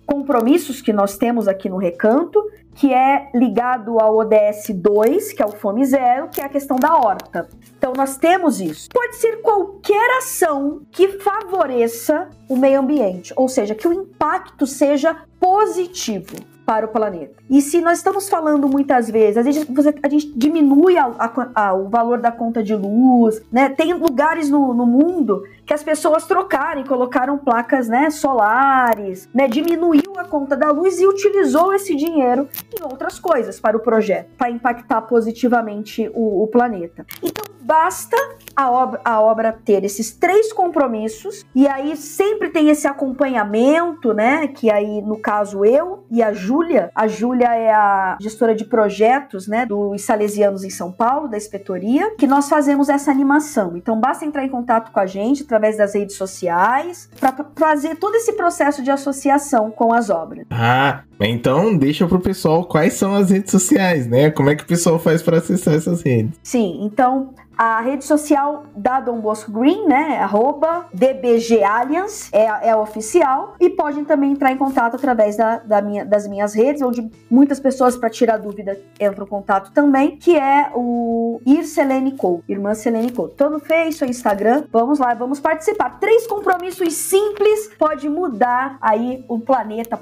compromissos 0.06 0.82
que 0.82 0.92
nós 0.92 1.16
temos 1.16 1.48
aqui 1.48 1.68
no 1.68 1.78
recanto, 1.78 2.38
que 2.74 2.92
é 2.92 3.30
ligado 3.34 3.98
ao 3.98 4.16
ODS 4.18 4.70
2, 4.74 5.32
que 5.32 5.42
é 5.42 5.46
o 5.46 5.52
Fome 5.52 5.84
Zero, 5.84 6.28
que 6.28 6.40
é 6.40 6.44
a 6.44 6.48
questão 6.48 6.76
da 6.76 6.94
horta. 6.94 7.48
Então 7.82 7.94
nós 7.96 8.16
temos 8.16 8.60
isso. 8.60 8.88
Pode 8.92 9.16
ser 9.16 9.42
qualquer 9.42 10.18
ação 10.18 10.82
que 10.92 11.18
favoreça 11.18 12.30
o 12.48 12.56
meio 12.56 12.78
ambiente, 12.78 13.32
ou 13.34 13.48
seja, 13.48 13.74
que 13.74 13.88
o 13.88 13.92
impacto 13.92 14.68
seja 14.68 15.16
positivo 15.40 16.36
para 16.72 16.86
o 16.86 16.88
planeta. 16.88 17.34
E 17.50 17.60
se 17.60 17.82
nós 17.82 17.98
estamos 17.98 18.30
falando 18.30 18.66
muitas 18.66 19.10
vezes, 19.10 19.36
a 19.36 19.42
gente, 19.42 19.68
a 20.02 20.08
gente 20.08 20.32
diminui 20.34 20.96
a, 20.96 21.04
a, 21.04 21.66
a, 21.66 21.74
o 21.74 21.86
valor 21.90 22.18
da 22.18 22.32
conta 22.32 22.62
de 22.62 22.74
luz, 22.74 23.42
né? 23.52 23.68
Tem 23.68 23.92
lugares 23.92 24.48
no, 24.48 24.72
no 24.72 24.86
mundo 24.86 25.44
que 25.66 25.74
as 25.74 25.82
pessoas 25.82 26.24
trocaram, 26.24 26.82
colocaram 26.84 27.36
placas 27.36 27.88
né, 27.88 28.08
solares, 28.08 29.28
né? 29.34 29.48
Diminuiu 29.48 30.14
a 30.16 30.24
conta 30.24 30.56
da 30.56 30.70
luz 30.70 30.98
e 30.98 31.06
utilizou 31.06 31.74
esse 31.74 31.94
dinheiro 31.94 32.48
em 32.74 32.82
outras 32.82 33.18
coisas 33.18 33.60
para 33.60 33.76
o 33.76 33.80
projeto, 33.80 34.30
para 34.38 34.50
impactar 34.50 35.02
positivamente 35.02 36.10
o, 36.14 36.44
o 36.44 36.46
planeta. 36.46 37.04
Então 37.22 37.52
basta 37.62 38.16
a 38.54 38.70
obra, 38.70 39.00
a 39.04 39.20
obra 39.20 39.52
ter 39.52 39.84
esses 39.84 40.12
três 40.12 40.52
compromissos 40.52 41.44
e 41.54 41.66
aí 41.66 41.96
sempre 41.96 42.50
tem 42.50 42.68
esse 42.68 42.86
acompanhamento, 42.86 44.12
né? 44.12 44.48
Que 44.48 44.70
aí, 44.70 45.00
no 45.00 45.16
caso, 45.16 45.64
eu 45.64 46.04
e 46.10 46.22
a 46.22 46.32
Júlia, 46.32 46.61
a 46.94 47.06
Júlia 47.06 47.54
é 47.54 47.72
a 47.72 48.16
gestora 48.20 48.54
de 48.54 48.64
projetos, 48.64 49.46
né? 49.46 49.66
Dos 49.66 50.02
Salesianos 50.02 50.64
em 50.64 50.70
São 50.70 50.90
Paulo, 50.92 51.28
da 51.28 51.36
inspetoria, 51.36 52.14
que 52.16 52.26
nós 52.26 52.48
fazemos 52.48 52.88
essa 52.88 53.10
animação. 53.10 53.76
Então 53.76 53.98
basta 53.98 54.24
entrar 54.24 54.44
em 54.44 54.48
contato 54.48 54.90
com 54.90 55.00
a 55.00 55.06
gente 55.06 55.42
através 55.42 55.76
das 55.76 55.94
redes 55.94 56.16
sociais 56.16 57.08
para 57.18 57.34
fazer 57.56 57.96
todo 57.96 58.14
esse 58.14 58.32
processo 58.32 58.82
de 58.82 58.90
associação 58.90 59.70
com 59.70 59.92
as 59.92 60.10
obras. 60.10 60.46
Ah, 60.50 61.02
então 61.28 61.76
deixa 61.76 62.06
pro 62.06 62.20
pessoal 62.20 62.64
quais 62.64 62.94
são 62.94 63.14
as 63.14 63.30
redes 63.30 63.50
sociais, 63.50 64.06
né? 64.06 64.30
Como 64.30 64.50
é 64.50 64.56
que 64.56 64.64
o 64.64 64.66
pessoal 64.66 64.98
faz 64.98 65.22
para 65.22 65.38
acessar 65.38 65.74
essas 65.74 66.02
redes? 66.02 66.38
Sim, 66.42 66.80
então 66.82 67.34
a 67.56 67.80
rede 67.80 68.04
social 68.04 68.64
da 68.74 68.98
Dom 68.98 69.20
Bosco 69.20 69.52
Green, 69.52 69.86
né? 69.86 70.18
Arroba 70.18 70.86
DBG 70.92 71.62
Alliance, 71.62 72.28
é, 72.32 72.70
é 72.70 72.76
oficial. 72.76 73.54
E 73.60 73.70
podem 73.70 74.04
também 74.04 74.32
entrar 74.32 74.50
em 74.50 74.56
contato 74.56 74.96
através 74.96 75.36
da, 75.36 75.58
da 75.58 75.82
minha, 75.82 76.04
das 76.04 76.26
minhas 76.26 76.54
redes, 76.54 76.82
onde 76.82 77.08
muitas 77.30 77.60
pessoas, 77.60 77.96
para 77.96 78.10
tirar 78.10 78.38
dúvida, 78.38 78.80
entram 79.00 79.26
em 79.26 79.28
contato 79.28 79.70
também, 79.72 80.16
que 80.16 80.36
é 80.36 80.72
o 80.74 81.40
Ir 81.46 81.64
Selene 81.64 82.12
Cole, 82.12 82.42
Irmã 82.48 82.74
Selene 82.74 83.12
Cole. 83.12 83.32
Tô 83.36 83.48
no 83.48 83.60
Face, 83.60 84.04
Instagram. 84.04 84.64
Vamos 84.72 84.98
lá, 84.98 85.14
vamos 85.14 85.38
participar. 85.38 86.00
Três 86.00 86.26
compromissos 86.26 86.92
simples 86.94 87.70
pode 87.78 88.08
mudar 88.08 88.78
aí 88.80 89.24
o 89.28 89.38
planeta 89.38 90.00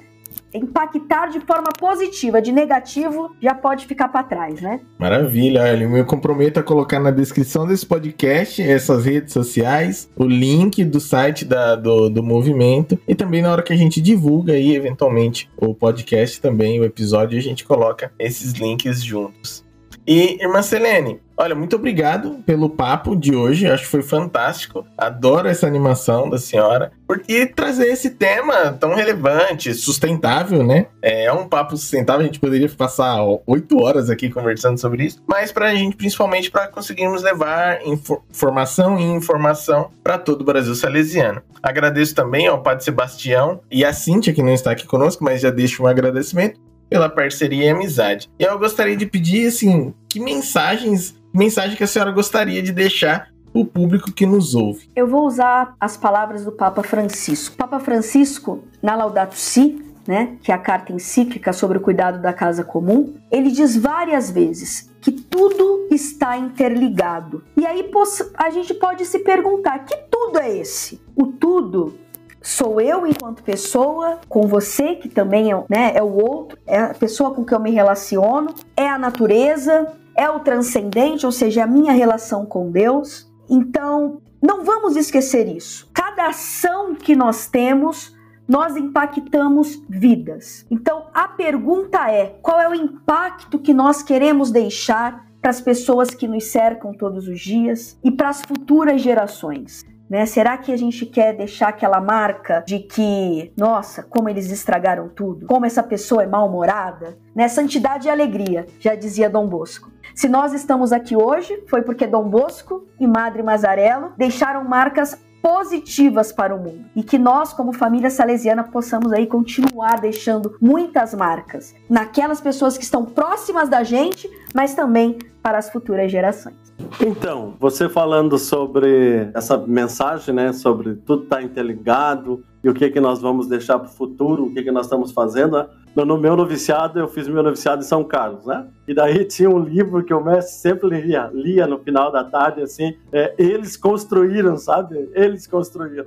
impactar 0.55 1.29
de 1.29 1.41
forma 1.41 1.69
positiva, 1.79 2.41
de 2.41 2.53
negativo 2.53 3.35
já 3.41 3.55
pode 3.55 3.87
ficar 3.87 4.09
para 4.09 4.23
trás, 4.23 4.61
né? 4.61 4.81
Maravilha, 4.99 5.63
olha, 5.63 5.85
eu 5.85 5.91
me 5.91 6.05
comprometo 6.05 6.61
a 6.61 6.63
colocar 6.63 6.99
na 6.99 7.11
descrição 7.11 7.67
desse 7.67 7.87
podcast 7.87 8.61
essas 8.63 9.05
redes 9.05 9.33
sociais, 9.33 10.11
o 10.17 10.25
link 10.25 10.85
do 10.85 11.01
site 11.01 11.45
da, 11.45 11.77
do, 11.77 12.09
do 12.09 12.23
movimento 12.23 12.99
e 13.07 13.15
também 13.15 13.43
na 13.43 13.53
hora 13.53 13.63
que 13.63 13.73
a 13.73 13.77
gente 13.77 14.01
divulga 14.01 14.53
aí 14.53 14.75
eventualmente 14.75 15.51
o 15.57 15.75
podcast 15.75 16.41
também, 16.41 16.81
o 16.81 16.85
episódio, 16.85 17.39
a 17.39 17.43
gente 17.43 17.65
coloca 17.65 18.13
esses 18.19 18.53
links 18.53 19.03
juntos. 19.03 19.65
E, 20.07 20.43
irmã 20.43 20.63
Selene, 20.63 21.21
olha, 21.41 21.55
muito 21.55 21.77
obrigado 21.77 22.43
pelo 22.45 22.69
papo 22.69 23.17
de 23.17 23.35
hoje. 23.35 23.67
Acho 23.67 23.85
que 23.85 23.89
foi 23.89 24.03
fantástico. 24.03 24.87
Adoro 24.97 25.49
essa 25.49 25.67
animação 25.67 26.29
da 26.29 26.39
senhora. 26.39 26.93
Porque 27.07 27.47
trazer 27.47 27.87
esse 27.87 28.11
tema 28.11 28.73
tão 28.79 28.95
relevante, 28.95 29.73
sustentável, 29.73 30.63
né? 30.63 30.87
É 31.01 31.33
um 31.33 31.49
papo 31.49 31.77
sustentável. 31.77 32.23
A 32.23 32.27
gente 32.27 32.39
poderia 32.39 32.69
passar 32.69 33.25
oito 33.47 33.83
horas 33.83 34.11
aqui 34.11 34.29
conversando 34.29 34.79
sobre 34.79 35.05
isso. 35.05 35.23
Mas 35.27 35.51
para 35.51 35.69
a 35.69 35.75
gente, 35.75 35.97
principalmente, 35.97 36.51
para 36.51 36.69
conseguirmos 36.69 37.23
levar 37.23 37.87
informação 37.87 38.99
e 38.99 39.05
informação 39.05 39.91
para 40.05 40.19
todo 40.19 40.43
o 40.43 40.45
Brasil 40.45 40.75
salesiano. 40.75 41.43
Agradeço 41.63 42.15
também 42.15 42.47
ao 42.47 42.63
Padre 42.63 42.85
Sebastião 42.85 43.61
e 43.71 43.85
a 43.85 43.93
Cíntia, 43.93 44.33
que 44.33 44.43
não 44.43 44.53
está 44.53 44.73
aqui 44.73 44.87
conosco, 44.87 45.25
mas 45.25 45.41
já 45.41 45.51
deixo 45.51 45.83
um 45.83 45.87
agradecimento 45.87 46.61
pela 46.91 47.09
parceria 47.09 47.67
e 47.67 47.69
amizade. 47.69 48.29
E 48.39 48.43
eu 48.43 48.59
gostaria 48.59 48.97
de 48.97 49.07
pedir, 49.07 49.47
assim, 49.47 49.95
que 50.09 50.19
mensagens, 50.19 51.15
mensagem 51.33 51.77
que 51.77 51.85
a 51.85 51.87
senhora 51.87 52.13
gostaria 52.13 52.63
de 52.63 52.73
deixar 52.73 53.29
o 53.53 53.65
público 53.65 54.13
que 54.13 54.27
nos 54.27 54.55
ouve. 54.55 54.91
Eu 54.95 55.07
vou 55.07 55.27
usar 55.27 55.75
as 55.81 55.97
palavras 55.97 56.45
do 56.45 56.53
Papa 56.53 56.83
Francisco. 56.83 57.57
Papa 57.57 57.81
Francisco, 57.81 58.63
na 58.83 58.95
Laudato 58.95 59.35
Si, 59.35 59.85
né, 60.07 60.37
que 60.43 60.51
é 60.51 60.55
a 60.55 60.59
carta 60.59 60.93
encíclica 60.93 61.53
sobre 61.53 61.79
o 61.79 61.81
cuidado 61.81 62.21
da 62.21 62.33
casa 62.33 62.65
comum, 62.65 63.15
ele 63.31 63.51
diz 63.51 63.77
várias 63.77 64.31
vezes 64.31 64.91
que 65.01 65.13
tudo 65.13 65.89
está 65.91 66.37
interligado. 66.37 67.45
E 67.57 67.67
aí 67.67 67.91
a 68.35 68.51
gente 68.51 68.75
pode 68.75 69.05
se 69.05 69.21
perguntar: 69.21 69.81
que 69.81 69.97
tudo 70.11 70.39
é 70.39 70.57
esse? 70.57 71.01
O 71.17 71.27
tudo 71.27 71.99
sou 72.43 72.81
eu 72.81 73.07
enquanto 73.07 73.43
pessoa, 73.43 74.19
com 74.29 74.47
você, 74.47 74.95
que 74.95 75.09
também 75.09 75.53
é, 75.53 75.65
né, 75.69 75.93
é 75.95 76.03
o 76.03 76.13
outro, 76.13 76.59
é 76.67 76.79
a 76.79 76.95
pessoa 76.95 77.35
com 77.35 77.45
que 77.45 77.55
eu 77.55 77.61
me 77.61 77.71
relaciono, 77.71 78.55
é 78.77 78.89
a 78.89 78.99
natureza, 78.99 79.93
é 80.21 80.29
o 80.29 80.41
transcendente, 80.41 81.25
ou 81.25 81.33
seja, 81.33 81.65
a 81.65 81.67
minha 81.67 81.93
relação 81.93 82.45
com 82.45 82.71
Deus. 82.71 83.27
Então, 83.49 84.21
não 84.43 84.63
vamos 84.63 84.95
esquecer 84.95 85.49
isso. 85.49 85.89
Cada 85.95 86.27
ação 86.27 86.95
que 86.95 87.17
nós 87.17 87.47
temos, 87.47 88.15
nós 88.47 88.77
impactamos 88.77 89.83
vidas. 89.89 90.67
Então, 90.71 91.07
a 91.15 91.27
pergunta 91.27 92.11
é: 92.11 92.39
qual 92.43 92.61
é 92.61 92.69
o 92.69 92.75
impacto 92.75 93.59
que 93.59 93.73
nós 93.73 94.03
queremos 94.03 94.51
deixar 94.51 95.27
para 95.41 95.51
as 95.51 95.61
pessoas 95.63 96.11
que 96.11 96.29
nos 96.29 96.45
cercam 96.49 96.93
todos 96.93 97.27
os 97.27 97.41
dias 97.41 97.99
e 98.05 98.11
para 98.11 98.29
as 98.29 98.43
futuras 98.43 99.01
gerações? 99.01 99.87
Né? 100.11 100.27
Será 100.27 100.59
que 100.59 100.73
a 100.73 100.77
gente 100.77 101.07
quer 101.07 101.37
deixar 101.37 101.69
aquela 101.69 102.01
marca 102.01 102.65
de 102.67 102.81
que, 102.81 103.53
nossa, 103.57 104.03
como 104.03 104.29
eles 104.29 104.51
estragaram 104.51 105.09
tudo, 105.09 105.47
como 105.47 105.65
essa 105.65 105.85
pessoa 105.85 106.25
é 106.25 106.27
mal-humorada? 106.27 107.17
Né? 107.33 107.47
Santidade 107.47 108.09
e 108.09 108.11
alegria, 108.11 108.67
já 108.81 108.97
dizia 108.97 109.31
Dom 109.31 109.47
Bosco. 109.47 109.89
Se 110.13 110.29
nós 110.29 110.53
estamos 110.53 110.93
aqui 110.93 111.15
hoje, 111.15 111.63
foi 111.69 111.83
porque 111.83 112.09
Dom 112.09 112.29
Bosco 112.29 112.85
e 112.99 113.07
Madre 113.07 113.45
Mazarello 113.45 114.13
deixaram 114.17 114.65
marcas 114.65 115.17
positivas 115.43 116.33
para 116.33 116.55
o 116.55 116.59
mundo 116.59 116.85
e 116.95 117.03
que 117.03 117.19
nós, 117.19 117.53
como 117.53 117.73
família 117.73 118.11
salesiana, 118.11 118.65
possamos 118.65 119.13
aí 119.13 119.27
continuar 119.27 120.01
deixando 120.01 120.57
muitas 120.61 121.15
marcas 121.15 121.75
naquelas 121.89 122.41
pessoas 122.41 122.77
que 122.77 122.85
estão 122.85 123.05
próximas 123.05 123.69
da 123.69 123.83
gente, 123.83 124.31
mas 124.55 124.75
também 124.75 125.19
para 125.43 125.59
as 125.59 125.71
futuras 125.71 126.11
gerações. 126.11 126.57
Então, 127.01 127.55
você 127.59 127.89
falando 127.89 128.39
sobre 128.39 129.31
essa 129.35 129.57
mensagem, 129.57 130.35
né, 130.35 130.53
sobre 130.53 130.95
tudo 130.95 131.25
estar 131.25 131.37
tá 131.37 131.43
interligado 131.43 132.45
e 132.63 132.69
o 132.69 132.75
que 132.75 132.91
que 132.91 133.01
nós 133.01 133.21
vamos 133.21 133.47
deixar 133.47 133.79
para 133.79 133.89
o 133.89 133.93
futuro, 133.93 134.45
o 134.45 134.53
que 134.53 134.63
que 134.63 134.71
nós 134.71 134.87
estamos 134.87 135.13
fazendo, 135.13 135.57
né? 135.57 135.67
No 135.97 136.19
meu 136.19 136.37
noviciado, 136.37 136.99
eu 136.99 137.09
fiz 137.09 137.27
meu 137.27 137.43
noviciado 137.43 137.83
em 137.83 137.87
São 137.87 138.05
Carlos, 138.05 138.47
né? 138.47 138.67
E 138.87 138.95
daí 138.95 139.25
tinha 139.25 139.51
um 139.51 139.59
livro 139.59 140.05
que 140.05 140.15
o 140.15 140.23
mestre 140.23 140.55
sempre 140.55 141.01
lia, 141.01 141.31
lia 141.33 141.67
no 141.67 141.79
final 141.79 142.13
da 142.13 142.23
tarde, 142.23 142.63
assim, 142.63 142.97
é, 143.13 143.35
eles 143.39 143.77
construíram, 143.77 144.57
sabe? 144.57 145.11
Eles 145.15 145.47
construíram. 145.47 146.07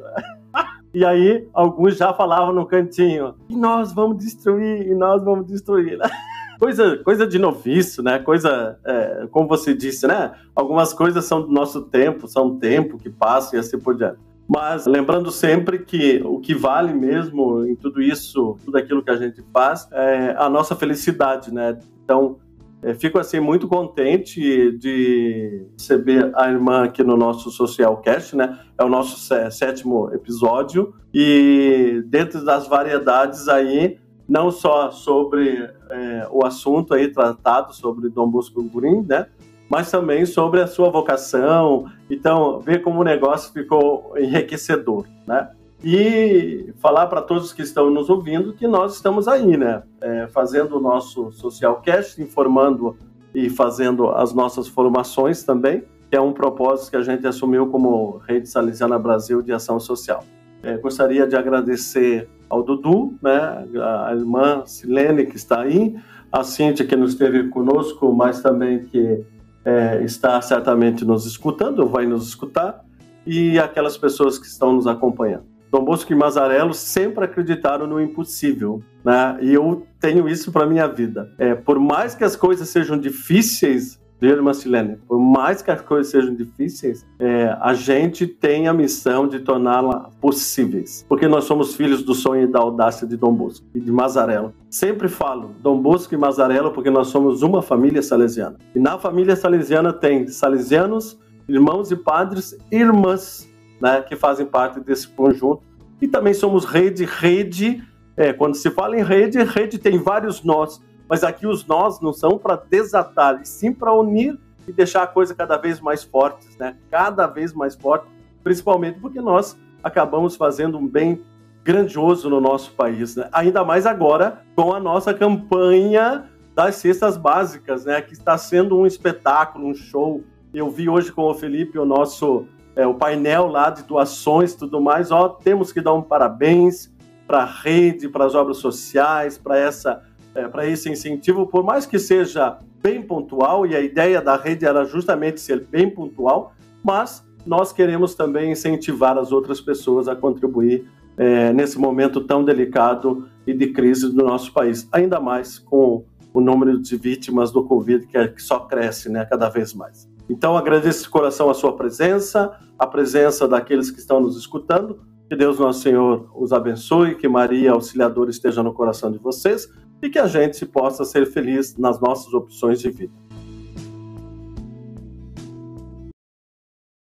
e 0.93 1.03
aí, 1.05 1.47
alguns 1.53 1.97
já 1.97 2.13
falavam 2.13 2.53
no 2.53 2.65
cantinho, 2.65 3.35
e 3.49 3.55
nós 3.55 3.93
vamos 3.93 4.17
destruir, 4.17 4.87
e 4.87 4.95
nós 4.95 5.23
vamos 5.23 5.47
destruir. 5.47 5.99
coisa, 6.59 6.97
coisa 7.03 7.27
de 7.27 7.37
noviço, 7.37 8.01
né? 8.01 8.19
Coisa, 8.19 8.79
é, 8.85 9.27
como 9.31 9.47
você 9.47 9.73
disse, 9.73 10.07
né? 10.07 10.31
Algumas 10.55 10.93
coisas 10.93 11.25
são 11.25 11.41
do 11.41 11.51
nosso 11.51 11.81
tempo, 11.81 12.27
são 12.27 12.57
tempo 12.57 12.97
que 12.97 13.09
passa 13.09 13.55
e 13.55 13.59
assim 13.59 13.77
por 13.77 13.95
diante. 13.95 14.17
Mas 14.47 14.85
lembrando 14.85 15.31
sempre 15.31 15.79
que 15.79 16.21
o 16.23 16.39
que 16.39 16.53
vale 16.53 16.93
mesmo 16.93 17.65
em 17.65 17.75
tudo 17.75 18.01
isso, 18.01 18.57
tudo 18.65 18.77
aquilo 18.77 19.03
que 19.03 19.11
a 19.11 19.15
gente 19.15 19.41
faz, 19.53 19.87
é 19.91 20.35
a 20.37 20.49
nossa 20.49 20.75
felicidade, 20.75 21.53
né? 21.53 21.79
Então, 22.03 22.37
é, 22.83 22.93
fico 22.93 23.17
assim 23.17 23.39
muito 23.39 23.67
contente 23.67 24.71
de 24.77 25.65
receber 25.77 26.31
a 26.35 26.51
irmã 26.51 26.83
aqui 26.83 27.01
no 27.01 27.15
nosso 27.15 27.49
Social 27.49 27.97
Cast, 27.97 28.35
né? 28.35 28.59
É 28.77 28.83
o 28.83 28.89
nosso 28.89 29.17
sétimo 29.51 30.13
episódio 30.13 30.93
e 31.13 32.03
dentro 32.07 32.43
das 32.43 32.67
variedades 32.67 33.47
aí, 33.47 33.97
não 34.27 34.51
só 34.51 34.91
sobre 34.91 35.69
é, 35.89 36.27
o 36.29 36.45
assunto 36.45 36.93
aí 36.93 37.07
tratado 37.07 37.73
sobre 37.73 38.09
Dom 38.09 38.27
Bosco 38.27 38.61
Green, 38.63 39.05
né? 39.07 39.27
Mas 39.73 39.89
também 39.89 40.23
sobre 40.23 40.61
a 40.61 40.67
sua 40.67 40.91
vocação. 40.91 41.85
Então, 42.07 42.59
ver 42.59 42.83
como 42.83 43.01
o 43.01 43.03
negócio 43.03 43.51
ficou 43.51 44.13
enriquecedor, 44.15 45.07
né? 45.25 45.49
E 45.83 46.71
falar 46.77 47.07
para 47.07 47.23
todos 47.23 47.51
que 47.51 47.63
estão 47.63 47.89
nos 47.89 48.07
ouvindo 48.07 48.53
que 48.53 48.67
nós 48.67 48.93
estamos 48.93 49.27
aí, 49.27 49.57
né? 49.57 49.81
É, 49.99 50.27
fazendo 50.27 50.77
o 50.77 50.79
nosso 50.79 51.31
social 51.31 51.81
cast, 51.81 52.21
informando 52.21 52.95
e 53.33 53.49
fazendo 53.49 54.09
as 54.09 54.31
nossas 54.31 54.67
formações 54.67 55.43
também, 55.43 55.83
que 56.07 56.15
é 56.15 56.21
um 56.21 56.33
propósito 56.33 56.91
que 56.91 56.97
a 56.97 57.01
gente 57.01 57.25
assumiu 57.25 57.65
como 57.65 58.21
Rede 58.27 58.47
Salesiana 58.47 58.99
Brasil 58.99 59.41
de 59.41 59.51
Ação 59.53 59.79
Social. 59.79 60.23
É, 60.61 60.77
gostaria 60.77 61.25
de 61.25 61.35
agradecer 61.35 62.29
ao 62.47 62.61
Dudu, 62.61 63.15
né, 63.23 63.67
a 63.81 64.13
irmã 64.13 64.61
Silene 64.67 65.25
que 65.25 65.35
está 65.35 65.61
aí, 65.61 65.95
a 66.31 66.43
Cíntia 66.43 66.85
que 66.85 66.95
nos 66.95 67.13
esteve 67.13 67.49
conosco, 67.49 68.13
mas 68.13 68.39
também 68.39 68.85
que 68.85 69.25
é, 69.65 70.01
está 70.03 70.41
certamente 70.41 71.05
nos 71.05 71.25
escutando, 71.25 71.79
ou 71.79 71.87
vai 71.87 72.05
nos 72.05 72.27
escutar, 72.27 72.83
e 73.25 73.57
aquelas 73.57 73.97
pessoas 73.97 74.37
que 74.37 74.47
estão 74.47 74.73
nos 74.73 74.87
acompanhando. 74.87 75.45
Dom 75.71 75.83
Bosco 75.83 76.11
e 76.11 76.15
Mazarello 76.15 76.73
sempre 76.73 77.25
acreditaram 77.25 77.87
no 77.87 77.99
impossível, 77.99 78.83
né? 79.03 79.37
E 79.41 79.53
eu 79.53 79.87
tenho 79.99 80.29
isso 80.29 80.51
para 80.51 80.67
minha 80.67 80.87
vida. 80.87 81.31
É, 81.37 81.55
por 81.55 81.79
mais 81.79 82.13
que 82.13 82.23
as 82.23 82.35
coisas 82.35 82.69
sejam 82.69 82.95
difíceis, 82.95 83.99
Irmã 84.21 84.53
Silene, 84.53 84.97
por 85.07 85.19
mais 85.19 85.61
que 85.61 85.71
as 85.71 85.81
coisas 85.81 86.11
sejam 86.11 86.33
difíceis, 86.33 87.05
é, 87.19 87.57
a 87.59 87.73
gente 87.73 88.25
tem 88.25 88.67
a 88.67 88.73
missão 88.73 89.27
de 89.27 89.39
torná-las 89.39 89.92
possíveis. 90.23 91.05
Porque 91.09 91.27
nós 91.27 91.43
somos 91.43 91.75
filhos 91.75 92.01
do 92.01 92.15
sonho 92.15 92.43
e 92.43 92.47
da 92.47 92.59
audácia 92.59 93.05
de 93.05 93.17
Dom 93.17 93.33
Bosco 93.33 93.65
e 93.75 93.79
de 93.81 93.91
Mazarello. 93.91 94.53
Sempre 94.69 95.09
falo 95.09 95.53
Dom 95.59 95.81
Bosco 95.81 96.13
e 96.13 96.17
Mazarello 96.17 96.71
porque 96.71 96.89
nós 96.89 97.09
somos 97.09 97.41
uma 97.41 97.61
família 97.61 98.01
salesiana. 98.01 98.55
E 98.73 98.79
na 98.79 98.97
família 98.97 99.35
salesiana 99.35 99.91
tem 99.91 100.25
salesianos, 100.29 101.19
irmãos 101.45 101.91
e 101.91 101.97
padres, 101.97 102.57
irmãs, 102.71 103.51
né, 103.81 104.01
que 104.01 104.15
fazem 104.15 104.45
parte 104.45 104.79
desse 104.79 105.09
conjunto. 105.09 105.61
E 106.01 106.07
também 106.07 106.33
somos 106.33 106.63
rede, 106.63 107.03
rede. 107.03 107.83
É, 108.15 108.31
quando 108.31 108.55
se 108.55 108.71
fala 108.71 108.97
em 108.97 109.03
rede, 109.03 109.43
rede 109.43 109.77
tem 109.77 109.97
vários 109.97 110.41
nós 110.41 110.81
mas 111.09 111.23
aqui 111.23 111.45
os 111.45 111.65
nós 111.65 111.99
não 111.99 112.13
são 112.13 112.37
para 112.37 112.55
desatar, 112.55 113.41
e 113.41 113.45
sim 113.45 113.73
para 113.73 113.93
unir 113.93 114.39
e 114.67 114.71
deixar 114.71 115.03
a 115.03 115.07
coisa 115.07 115.35
cada 115.35 115.57
vez 115.57 115.79
mais 115.79 116.03
forte, 116.03 116.47
né? 116.57 116.77
Cada 116.89 117.27
vez 117.27 117.53
mais 117.53 117.75
forte, 117.75 118.07
principalmente 118.43 118.99
porque 118.99 119.19
nós 119.19 119.57
acabamos 119.83 120.35
fazendo 120.35 120.77
um 120.77 120.87
bem 120.87 121.21
grandioso 121.63 122.29
no 122.29 122.41
nosso 122.41 122.71
país, 122.73 123.15
né? 123.15 123.29
Ainda 123.31 123.63
mais 123.63 123.85
agora 123.85 124.41
com 124.55 124.73
a 124.73 124.79
nossa 124.79 125.13
campanha 125.13 126.29
das 126.55 126.75
cestas 126.75 127.17
básicas, 127.17 127.85
né? 127.85 128.01
Que 128.01 128.13
está 128.13 128.37
sendo 128.37 128.77
um 128.77 128.85
espetáculo, 128.85 129.67
um 129.67 129.73
show. 129.73 130.23
Eu 130.53 130.69
vi 130.69 130.89
hoje 130.89 131.11
com 131.11 131.23
o 131.23 131.33
Felipe 131.33 131.77
o 131.79 131.85
nosso 131.85 132.45
é, 132.75 132.85
o 132.87 132.93
painel 132.93 133.47
lá 133.47 133.69
de 133.69 133.83
doações, 133.83 134.55
tudo 134.55 134.81
mais. 134.81 135.11
Ó, 135.11 135.29
temos 135.29 135.71
que 135.71 135.81
dar 135.81 135.93
um 135.93 136.01
parabéns 136.01 136.91
para 137.27 137.39
a 137.39 137.45
rede, 137.45 138.09
para 138.09 138.25
as 138.25 138.35
obras 138.35 138.57
sociais, 138.57 139.37
para 139.37 139.57
essa 139.57 140.03
é, 140.35 140.47
para 140.47 140.65
esse 140.65 140.89
incentivo, 140.89 141.45
por 141.45 141.63
mais 141.63 141.85
que 141.85 141.99
seja 141.99 142.57
bem 142.81 143.01
pontual, 143.01 143.65
e 143.65 143.75
a 143.75 143.79
ideia 143.79 144.21
da 144.21 144.35
rede 144.35 144.65
era 144.65 144.83
justamente 144.83 145.39
ser 145.39 145.65
bem 145.67 145.89
pontual, 145.89 146.53
mas 146.83 147.23
nós 147.45 147.71
queremos 147.71 148.15
também 148.15 148.51
incentivar 148.51 149.17
as 149.17 149.31
outras 149.31 149.59
pessoas 149.59 150.07
a 150.07 150.15
contribuir 150.15 150.87
é, 151.17 151.53
nesse 151.53 151.77
momento 151.77 152.21
tão 152.21 152.43
delicado 152.43 153.27
e 153.45 153.53
de 153.53 153.67
crise 153.67 154.11
do 154.11 154.23
nosso 154.23 154.51
país, 154.53 154.87
ainda 154.91 155.19
mais 155.19 155.59
com 155.59 156.05
o 156.33 156.41
número 156.41 156.79
de 156.79 156.95
vítimas 156.97 157.51
do 157.51 157.63
Covid 157.63 158.07
que, 158.07 158.17
é, 158.17 158.27
que 158.27 158.41
só 158.41 158.61
cresce 158.61 159.09
né, 159.09 159.25
cada 159.25 159.49
vez 159.49 159.73
mais. 159.73 160.09
Então, 160.29 160.57
agradeço 160.57 161.03
de 161.03 161.09
coração 161.09 161.49
a 161.49 161.53
sua 161.53 161.75
presença, 161.75 162.57
a 162.79 162.87
presença 162.87 163.47
daqueles 163.47 163.91
que 163.91 163.99
estão 163.99 164.19
nos 164.19 164.37
escutando. 164.37 164.99
Que 165.29 165.35
Deus, 165.35 165.59
nosso 165.59 165.81
Senhor, 165.81 166.29
os 166.35 166.51
abençoe, 166.51 167.15
que 167.15 167.27
Maria 167.27 167.71
Auxiliadora 167.71 168.29
esteja 168.29 168.63
no 168.63 168.73
coração 168.73 169.11
de 169.11 169.17
vocês 169.17 169.69
e 170.01 170.09
que 170.09 170.19
a 170.19 170.27
gente 170.27 170.65
possa 170.65 171.05
ser 171.05 171.25
feliz 171.25 171.77
nas 171.77 171.99
nossas 171.99 172.33
opções 172.33 172.79
de 172.79 172.89
vida. 172.89 173.13